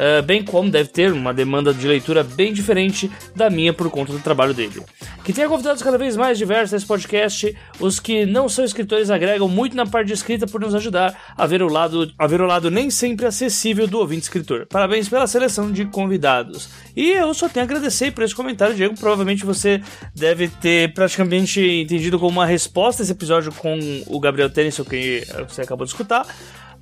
[0.00, 4.10] Uh, bem como deve ter uma demanda de leitura bem diferente da minha por conta
[4.10, 4.82] do trabalho dele.
[5.22, 9.46] Que tenha convidados cada vez mais diversos nesse podcast, os que não são escritores agregam
[9.46, 12.46] muito na parte de escrita por nos ajudar a ver o lado, a ver o
[12.46, 14.66] lado nem sempre acessível do ouvinte escritor.
[14.70, 16.70] Parabéns pela seleção de convidados.
[16.96, 18.94] E eu só tenho a agradecer por esse comentário, Diego.
[18.98, 19.82] Provavelmente você
[20.14, 25.60] deve ter praticamente entendido como uma resposta esse episódio com o Gabriel Tennyson que você
[25.60, 26.26] acabou de escutar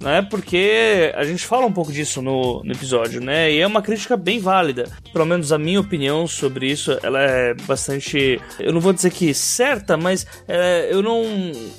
[0.00, 0.22] né?
[0.22, 3.52] Porque a gente fala um pouco disso no, no, episódio, né?
[3.52, 4.88] E é uma crítica bem válida.
[5.12, 9.32] Pelo menos a minha opinião sobre isso, ela é bastante, eu não vou dizer que
[9.34, 11.22] certa, mas é, eu não,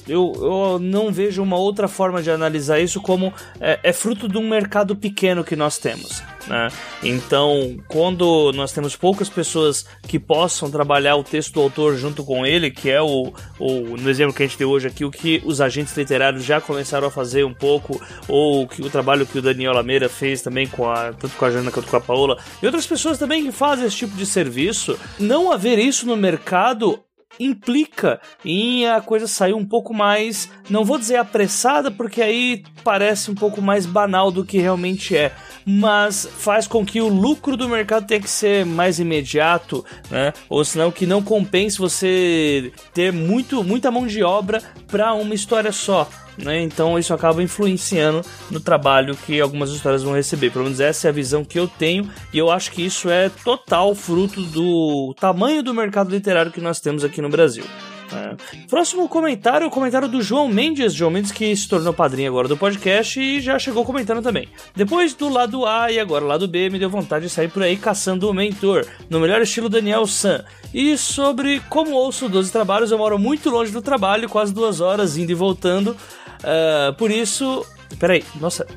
[0.08, 4.38] eu, eu não vejo uma outra forma de analisar isso como é, é fruto de
[4.38, 6.22] um mercado pequeno que nós temos.
[6.48, 6.70] Né?
[7.04, 12.46] Então, quando nós temos poucas pessoas que possam trabalhar o texto do autor junto com
[12.46, 15.42] ele, que é o, o no exemplo que a gente tem hoje aqui, o que
[15.46, 19.42] os agentes literários já começaram a fazer um pouco, ou que o trabalho que o
[19.42, 22.66] Daniel Lameira fez também com a tanto com a Jana quanto com a Paola, e
[22.66, 27.00] outras pessoas também que fazem esse tipo de serviço, não haver isso no mercado
[27.40, 33.30] implica em a coisa sair um pouco mais, não vou dizer apressada, porque aí parece
[33.32, 35.34] um pouco mais banal do que realmente é,
[35.66, 40.34] mas faz com que o lucro do mercado tenha que ser mais imediato, né?
[40.50, 45.72] Ou senão que não compense você ter muito, muita mão de obra para uma história
[45.72, 46.10] só.
[46.44, 46.62] Né?
[46.62, 50.52] Então isso acaba influenciando no trabalho que algumas histórias vão receber.
[50.52, 53.30] Pelo menos essa é a visão que eu tenho e eu acho que isso é
[53.30, 57.66] total fruto do tamanho do mercado literário que nós temos aqui no Brasil.
[58.14, 58.36] É.
[58.68, 62.58] Próximo comentário, o comentário do João Mendes, João Mendes que se tornou padrinho agora do
[62.58, 64.48] podcast e já chegou comentando também.
[64.76, 67.78] Depois do lado A e agora lado B, me deu vontade de sair por aí
[67.78, 70.44] caçando o mentor, no melhor estilo Daniel San.
[70.74, 75.18] E sobre como ouço 12 trabalhos, eu moro muito longe do trabalho, quase duas horas
[75.18, 75.96] indo e voltando.
[76.40, 77.66] Uh, por isso.
[77.98, 78.68] Peraí, nossa,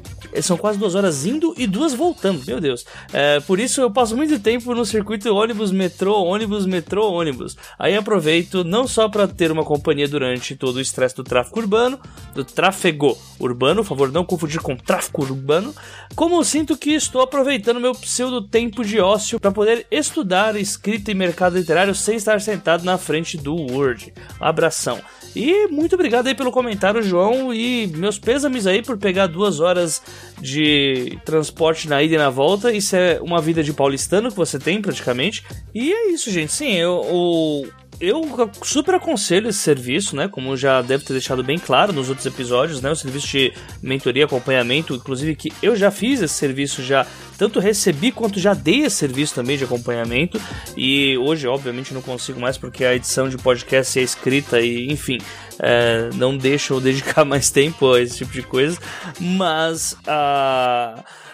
[0.40, 2.86] são quase duas horas indo e duas voltando, meu Deus.
[3.12, 7.56] É, por isso eu passo muito tempo no circuito ônibus, metrô, ônibus, metrô, ônibus.
[7.78, 12.00] Aí aproveito não só para ter uma companhia durante todo o estresse do tráfego urbano,
[12.34, 15.74] do tráfego urbano, por favor, não confundir com tráfego urbano,
[16.14, 21.14] como sinto que estou aproveitando meu pseudo tempo de ócio para poder estudar escrita e
[21.14, 24.14] mercado literário sem estar sentado na frente do Word.
[24.40, 25.00] Um abração.
[25.34, 27.52] E muito obrigado aí pelo comentário, João.
[27.52, 30.02] E meus pêsames aí por pegar duas horas
[30.40, 32.72] de transporte na ida e na volta.
[32.72, 35.44] Isso é uma vida de paulistano que você tem praticamente.
[35.74, 36.52] E é isso, gente.
[36.52, 40.26] Sim, eu, eu eu super aconselho esse serviço, né?
[40.26, 42.90] Como já deve ter deixado bem claro nos outros episódios, né?
[42.90, 47.06] O serviço de mentoria, acompanhamento, inclusive que eu já fiz esse serviço já,
[47.38, 50.40] tanto recebi quanto já dei esse serviço também de acompanhamento.
[50.76, 55.18] E hoje, obviamente, não consigo mais porque a edição de podcast é escrita e, enfim,
[55.60, 58.76] é, não deixa eu dedicar mais tempo a esse tipo de coisa.
[59.20, 60.96] Mas a.
[60.98, 61.31] Uh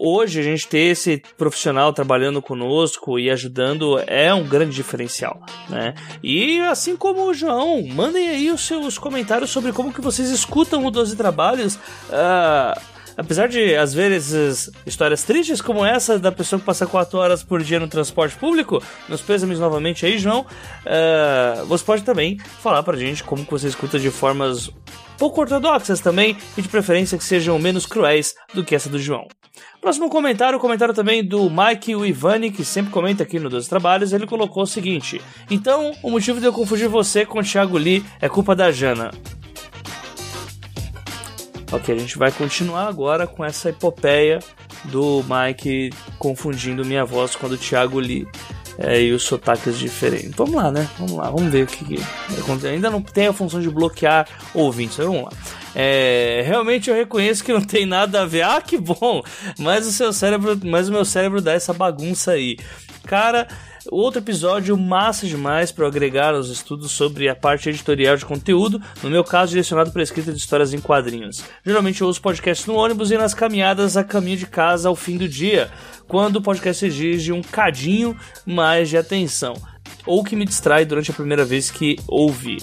[0.00, 5.94] hoje a gente ter esse profissional trabalhando conosco e ajudando é um grande diferencial, né?
[6.22, 10.84] E assim como o João, mandem aí os seus comentários sobre como que vocês escutam
[10.84, 11.76] o 12 Trabalhos.
[11.76, 12.80] Uh,
[13.16, 17.62] apesar de, às vezes, histórias tristes como essa da pessoa que passa 4 horas por
[17.62, 22.96] dia no transporte público, nos pêsames novamente aí, João, uh, você pode também falar pra
[22.96, 24.70] gente como que você escuta de formas
[25.18, 29.26] pouco ortodoxas também e de preferência que sejam menos cruéis do que essa do João.
[29.80, 34.26] Próximo comentário, comentário também do Mike Ivani, que sempre comenta aqui no Dos Trabalhos, ele
[34.26, 35.20] colocou o seguinte:
[35.50, 39.12] Então, o motivo de eu confundir você com o Thiago Lee é culpa da Jana.
[41.70, 44.40] Ok, a gente vai continuar agora com essa epopeia
[44.84, 48.26] do Mike confundindo minha voz com a do Thiago Lee.
[48.78, 50.30] É, e os sotaques diferentes.
[50.36, 50.88] Vamos lá, né?
[50.98, 52.02] Vamos lá, vamos ver o que, que
[52.38, 52.68] acontece.
[52.68, 55.30] Ainda não tem a função de bloquear ouvintes, vamos lá.
[55.74, 58.42] É, realmente eu reconheço que não tem nada a ver.
[58.42, 59.22] Ah, que bom!
[59.58, 62.56] Mas o seu cérebro, mas o meu cérebro dá essa bagunça aí.
[63.04, 63.48] Cara,
[63.90, 69.08] Outro episódio massa demais para agregar aos estudos sobre a parte editorial de conteúdo, no
[69.08, 71.42] meu caso direcionado para a escrita de histórias em quadrinhos.
[71.64, 75.16] Geralmente eu ouço podcasts no ônibus e nas caminhadas a caminho de casa ao fim
[75.16, 75.70] do dia,
[76.06, 78.14] quando o podcast exige um cadinho
[78.44, 79.54] mais de atenção
[80.06, 82.58] ou que me distrai durante a primeira vez que ouvi.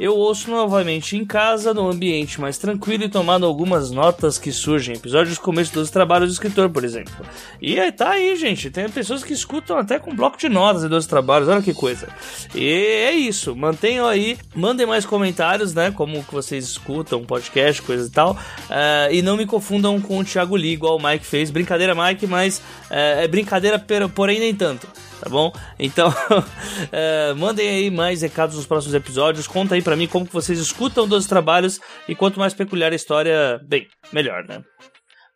[0.00, 4.94] Eu ouço novamente em casa, num ambiente mais tranquilo e tomando algumas notas que surgem,
[4.94, 7.12] episódios começo dos trabalhos do escritor, por exemplo.
[7.60, 10.88] E aí tá aí, gente, tem pessoas que escutam até com bloco de notas e
[10.88, 12.08] dos trabalhos, olha que coisa.
[12.54, 18.06] E é isso, mantenham aí, mandem mais comentários, né, como que vocês escutam, podcast, coisa
[18.06, 21.50] e tal, uh, e não me confundam com o Thiago Lee, igual o Mike fez.
[21.50, 24.86] Brincadeira, Mike, mas uh, é brincadeira, porém nem tanto
[25.20, 25.52] tá bom?
[25.78, 26.12] Então,
[26.92, 29.46] é, mandem aí mais recados nos próximos episódios.
[29.46, 32.96] Conta aí para mim como que vocês escutam dos trabalhos e quanto mais peculiar a
[32.96, 34.62] história, bem, melhor, né?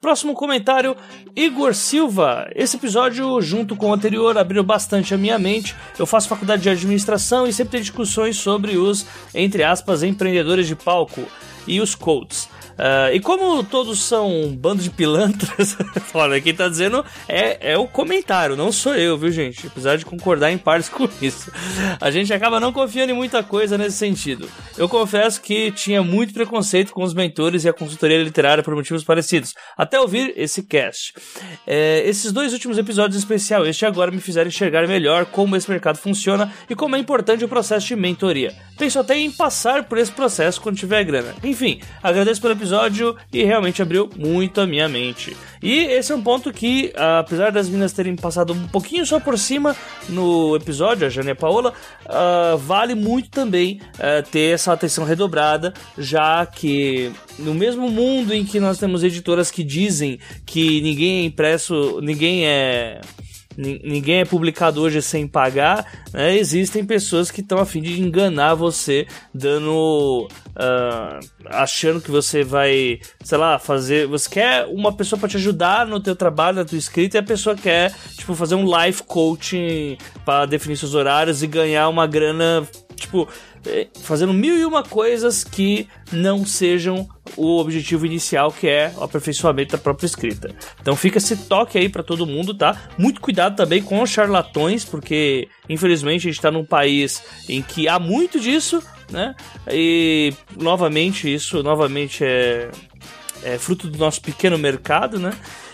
[0.02, 0.96] Próximo comentário,
[1.36, 2.50] Igor Silva.
[2.56, 5.76] Esse episódio, junto com o anterior, abriu bastante a minha mente.
[5.96, 10.74] Eu faço faculdade de administração e sempre tenho discussões sobre os, entre aspas, empreendedores de
[10.74, 11.22] palco
[11.68, 12.48] e os coaches.
[12.82, 15.76] Uh, e como todos são um bando de pilantras,
[16.12, 19.68] olha, quem tá dizendo é, é o comentário, não sou eu, viu, gente?
[19.68, 21.52] Apesar de concordar em partes com isso.
[22.00, 24.50] A gente acaba não confiando em muita coisa nesse sentido.
[24.76, 29.04] Eu confesso que tinha muito preconceito com os mentores e a consultoria literária por motivos
[29.04, 31.14] parecidos, até ouvir esse cast.
[31.64, 35.70] É, esses dois últimos episódios em especial, este agora, me fizeram enxergar melhor como esse
[35.70, 38.52] mercado funciona e como é importante o processo de mentoria.
[38.76, 41.32] Penso até em passar por esse processo quando tiver grana.
[41.44, 42.71] Enfim, agradeço pelo episódio
[43.32, 45.36] e realmente abriu muito a minha mente.
[45.62, 49.38] E esse é um ponto que, apesar das meninas terem passado um pouquinho só por
[49.38, 49.76] cima
[50.08, 51.72] no episódio, a Jane e a Paola,
[52.06, 58.44] uh, vale muito também uh, ter essa atenção redobrada, já que no mesmo mundo em
[58.44, 63.00] que nós temos editoras que dizem que ninguém é impresso, ninguém é
[63.56, 66.36] ninguém é publicado hoje sem pagar, né?
[66.36, 70.28] existem pessoas que estão a fim de enganar você, dando.
[70.52, 74.06] Uh, achando que você vai, sei lá, fazer.
[74.06, 77.22] Você quer uma pessoa para te ajudar no teu trabalho, na tua escrita, e a
[77.22, 82.66] pessoa quer, tipo, fazer um life coaching para definir seus horários e ganhar uma grana,
[83.02, 83.28] tipo
[83.66, 89.04] é, fazendo mil e uma coisas que não sejam o objetivo inicial, que é o
[89.04, 90.54] aperfeiçoamento da própria escrita.
[90.80, 92.76] Então fica esse toque aí para todo mundo, tá?
[92.98, 97.88] Muito cuidado também com os charlatões, porque infelizmente a gente está num país em que
[97.88, 99.34] há muito disso, né?
[99.70, 102.70] E novamente isso, novamente é,
[103.42, 105.32] é fruto do nosso pequeno mercado, né?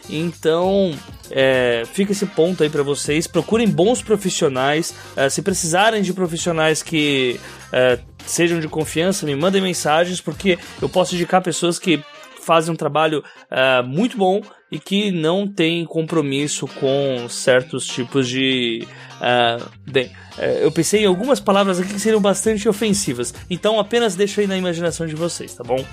[0.09, 0.95] Então,
[1.31, 3.27] é, fica esse ponto aí para vocês.
[3.27, 4.95] Procurem bons profissionais.
[5.17, 7.39] É, se precisarem de profissionais que
[7.73, 12.03] é, sejam de confiança, me mandem mensagens, porque eu posso indicar pessoas que
[12.41, 14.41] fazem um trabalho é, muito bom
[14.71, 18.87] e que não têm compromisso com certos tipos de.
[19.19, 20.07] Uh, bem,
[20.39, 24.47] uh, eu pensei em algumas palavras aqui que seriam bastante ofensivas, então apenas deixo aí
[24.47, 25.85] na imaginação de vocês, tá bom?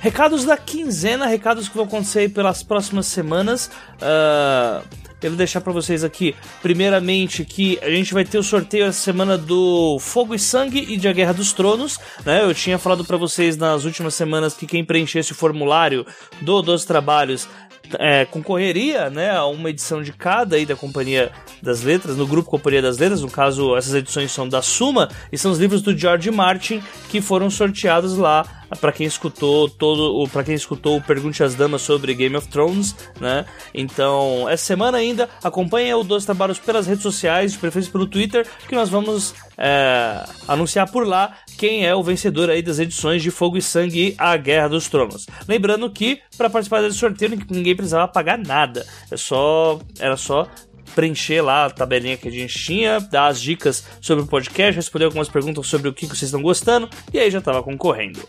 [0.00, 3.70] Recados da quinzena, recados que vão acontecer pelas próximas semanas.
[3.96, 4.86] Uh,
[5.20, 9.36] quero deixar para vocês aqui, primeiramente, que a gente vai ter o sorteio essa semana
[9.36, 11.98] do Fogo e Sangue e de A Guerra dos Tronos.
[12.24, 12.44] Né?
[12.44, 16.06] Eu tinha falado para vocês nas últimas semanas que quem preenchesse o formulário
[16.40, 17.48] do dos trabalhos
[17.98, 21.30] é, concorreria né, a uma edição de cada aí da Companhia
[21.62, 25.38] das Letras, no grupo Companhia das Letras, no caso essas edições são da Suma, e
[25.38, 28.44] são os livros do George Martin que foram sorteados lá
[28.80, 32.96] para quem escutou todo para quem escutou o Pergunte às Damas sobre Game of Thrones,
[33.20, 33.44] né?
[33.72, 38.46] Então, essa semana ainda acompanhe o Dois Trabalhos pelas redes sociais, de preferência pelo Twitter,
[38.68, 43.30] que nós vamos é, anunciar por lá quem é o vencedor aí das edições de
[43.30, 45.26] Fogo e Sangue e A Guerra dos Tronos.
[45.48, 50.48] Lembrando que para participar desse sorteio ninguém precisava pagar nada, é só era só
[50.94, 55.04] preencher lá a tabelinha que a gente tinha, dar as dicas sobre o podcast, responder
[55.06, 58.26] algumas perguntas sobre o que vocês estão gostando, e aí já estava concorrendo.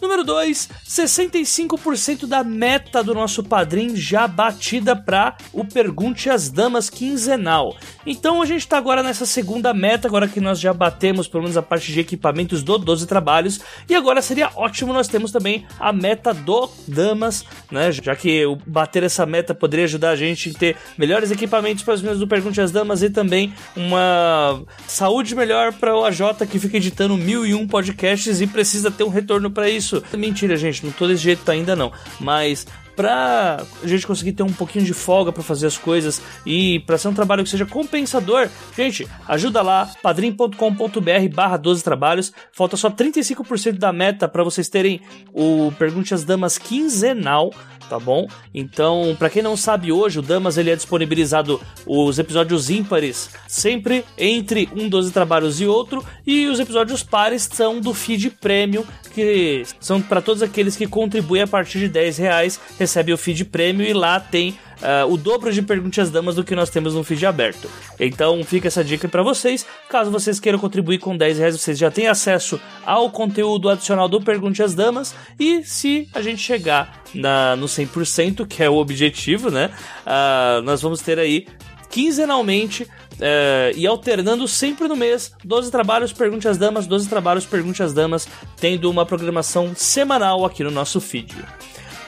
[0.00, 6.90] Número 2, 65% da meta do nosso padrinho já batida para o Pergunte às Damas
[6.90, 7.76] quinzenal.
[8.06, 11.56] Então a gente está agora nessa segunda meta, agora que nós já batemos pelo menos
[11.56, 15.92] a parte de equipamentos do 12 trabalhos, e agora seria ótimo nós temos também a
[15.92, 17.90] meta do Damas, né?
[17.90, 22.00] Já que bater essa meta poderia ajudar a gente a ter melhores equipamentos para os
[22.00, 26.76] meninos do Pergunte às Damas e também uma saúde melhor para o AJ que fica
[26.76, 30.02] editando mil e um podcasts e precisa ter um retorno para isso.
[30.16, 31.92] Mentira, gente, não tô desse jeito ainda não.
[32.20, 32.66] Mas
[32.96, 36.96] pra a gente conseguir ter um pouquinho de folga para fazer as coisas e para
[36.96, 42.32] ser um trabalho que seja compensador, gente, ajuda lá, padrim.com.br barra 12 trabalhos.
[42.50, 45.00] Falta só 35% da meta para vocês terem
[45.32, 47.50] o Pergunte às Damas quinzenal
[47.88, 48.26] tá bom?
[48.54, 54.04] Então, para quem não sabe hoje, o Damas ele é disponibilizado os episódios ímpares sempre
[54.18, 58.84] entre um 12 trabalhos e outro, e os episódios pares são do feed premium,
[59.14, 63.44] que são para todos aqueles que contribuem a partir de 10 reais, recebe o feed
[63.44, 67.02] premium e lá tem Uh, o dobro de perguntas damas do que nós temos no
[67.02, 67.66] feed aberto.
[67.98, 69.64] Então fica essa dica para vocês.
[69.88, 74.20] Caso vocês queiram contribuir com 10 reais, vocês já têm acesso ao conteúdo adicional do
[74.20, 75.14] Pergunte às Damas.
[75.40, 79.70] E se a gente chegar na, no 100%, que é o objetivo, né?
[80.04, 81.46] Uh, nós vamos ter aí
[81.88, 87.82] quinzenalmente uh, e alternando sempre no mês 12 trabalhos, pergunte às damas, 12 trabalhos, pergunte
[87.82, 88.28] às damas,
[88.60, 91.34] tendo uma programação semanal aqui no nosso feed.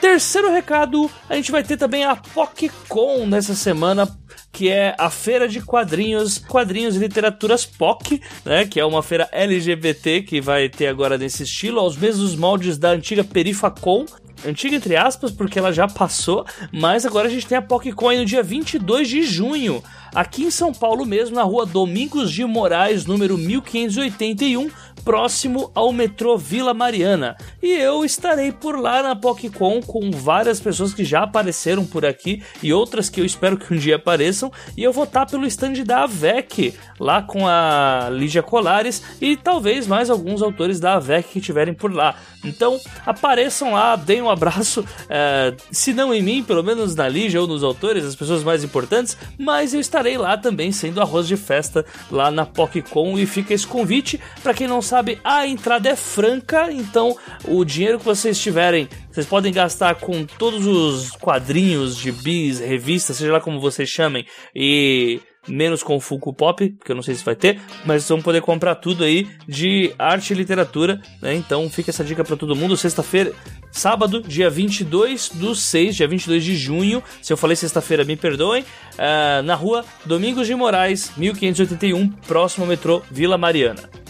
[0.01, 4.09] Terceiro recado, a gente vai ter também a PocCon nessa semana,
[4.53, 9.28] que é a feira de quadrinhos, quadrinhos e literaturas POC, né, que é uma feira
[9.32, 14.07] LGBT que vai ter agora nesse estilo, aos mesmos moldes da antiga Perifacon,
[14.47, 18.24] antiga entre aspas, porque ela já passou, mas agora a gente tem a PocCon no
[18.24, 19.82] dia 22 de junho,
[20.14, 24.70] aqui em São Paulo mesmo, na rua Domingos de Moraes, número 1581,
[25.05, 27.36] próximo ao metrô Vila Mariana.
[27.62, 32.43] E eu estarei por lá na PocCon com várias pessoas que já apareceram por aqui
[32.62, 34.53] e outras que eu espero que um dia apareçam.
[34.76, 39.86] E eu vou estar pelo stand da AVEC, lá com a Lígia Colares e talvez
[39.86, 42.16] mais alguns autores da AVEC que estiverem por lá.
[42.45, 47.41] Então apareçam lá, deem um abraço, é, se não em mim, pelo menos na Lígia
[47.41, 51.37] ou nos autores, as pessoas mais importantes, mas eu estarei lá também sendo arroz de
[51.37, 54.20] festa lá na PocCon e fica esse convite.
[54.43, 59.26] Para quem não sabe, a entrada é franca, então o dinheiro que vocês tiverem, vocês
[59.26, 65.20] podem gastar com todos os quadrinhos de bis, revistas, seja lá como vocês chamem, e
[65.49, 68.22] menos com o Funko Pop, porque eu não sei se vai ter, mas vocês vão
[68.22, 71.34] poder comprar tudo aí de arte e literatura, né?
[71.34, 72.76] Então fica essa dica para todo mundo.
[72.76, 73.32] Sexta-feira,
[73.70, 77.03] sábado, dia 22 do 6, dia 22 de junho.
[77.22, 78.62] Se eu falei sexta-feira, me perdoem.
[78.62, 84.08] Uh, na rua Domingos de Moraes, 1581, próximo ao metrô Vila Mariana.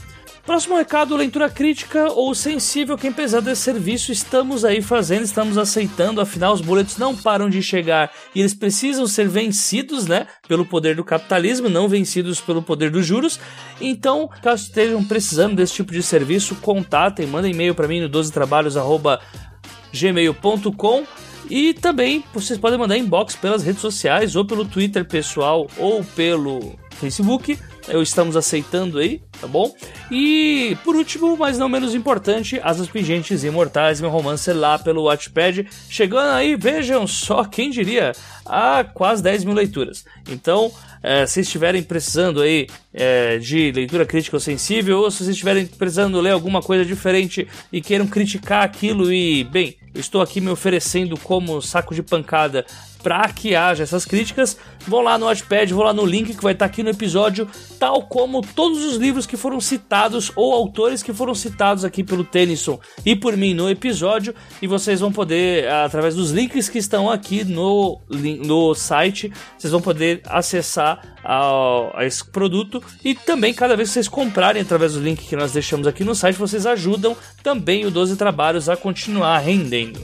[0.48, 6.22] Próximo recado, leitura crítica ou sensível, quem precisar desse serviço, estamos aí fazendo, estamos aceitando,
[6.22, 8.10] afinal os boletos não param de chegar.
[8.34, 13.04] E eles precisam ser vencidos, né, pelo poder do capitalismo, não vencidos pelo poder dos
[13.04, 13.38] juros.
[13.78, 21.04] Então, caso estejam precisando desse tipo de serviço, contatem, mandem e-mail para mim no 12trabalhos@gmail.com
[21.50, 26.74] e também vocês podem mandar inbox pelas redes sociais ou pelo Twitter pessoal ou pelo
[26.92, 29.74] Facebook eu estamos aceitando aí, tá bom?
[30.10, 35.66] E por último, mas não menos importante, Asas Pingentes Imortais, meu romance lá pelo Watchpad,
[35.88, 38.12] chegando aí, vejam só, quem diria,
[38.44, 40.04] a quase 10 mil leituras.
[40.28, 40.72] Então,
[41.02, 45.66] é, se estiverem precisando aí é, de leitura crítica ou sensível, ou se vocês estiverem
[45.66, 51.18] precisando ler alguma coisa diferente e queiram criticar aquilo e, bem, estou aqui me oferecendo
[51.18, 52.64] como saco de pancada
[53.02, 56.52] para que haja essas críticas, vão lá no Watchpad, vão lá no link que vai
[56.52, 61.02] estar tá aqui no episódio, tal como todos os livros que foram citados ou autores
[61.02, 65.68] que foram citados aqui pelo Tennyson e por mim no episódio, e vocês vão poder,
[65.70, 68.00] através dos links que estão aqui no,
[68.44, 73.94] no site, vocês vão poder acessar a, a esse produto e também cada vez que
[73.94, 77.90] vocês comprarem através do link que nós deixamos aqui no site, vocês ajudam também o
[77.90, 80.00] 12 Trabalhos a continuar rendendo.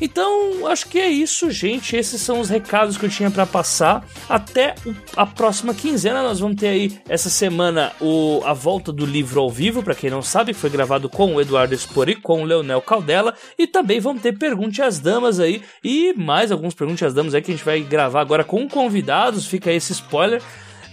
[0.00, 1.96] Então, acho que é isso, gente.
[1.96, 4.06] Esses são os recados que eu tinha para passar.
[4.28, 4.74] Até
[5.16, 9.50] a próxima quinzena, nós vamos ter aí essa semana o, a volta do livro ao
[9.50, 13.34] vivo, para quem não sabe, foi gravado com o Eduardo Spori, com o Leonel Caldela,
[13.58, 17.42] e também vamos ter Pergunte às Damas aí, e mais alguns Pergunte às Damas aí
[17.42, 20.42] que a gente vai gravar agora com convidados, fica aí esse spoiler.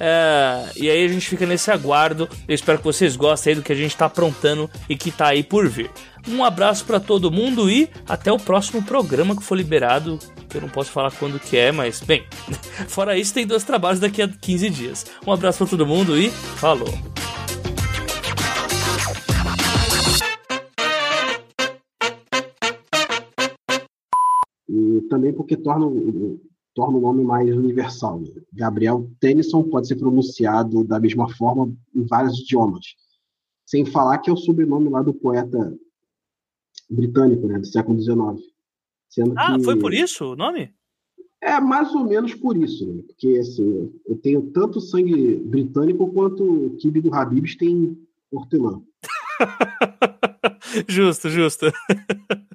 [0.03, 2.27] É, e aí a gente fica nesse aguardo.
[2.47, 5.43] Eu espero que vocês gostem do que a gente está aprontando e que está aí
[5.43, 5.91] por vir.
[6.27, 10.17] Um abraço para todo mundo e até o próximo programa que for liberado.
[10.49, 12.25] Que eu não posso falar quando que é, mas bem.
[12.89, 15.05] Fora isso, tem dois trabalhos daqui a 15 dias.
[15.25, 16.89] Um abraço para todo mundo e falou.
[24.67, 25.85] E também porque torna
[26.73, 28.19] torna o nome mais universal.
[28.19, 28.29] Né?
[28.53, 32.95] Gabriel Tennyson pode ser pronunciado da mesma forma em vários idiomas.
[33.65, 35.77] Sem falar que é o sobrenome lá do poeta
[36.89, 38.45] britânico, né, do século XIX.
[39.09, 39.63] Sendo ah, que...
[39.63, 40.73] foi por isso o nome?
[41.41, 43.01] É mais ou menos por isso, né?
[43.07, 47.97] Porque assim, eu tenho tanto sangue britânico quanto o kibe do Habibs tem
[48.31, 48.81] hortelã.
[50.87, 51.65] justo, justo.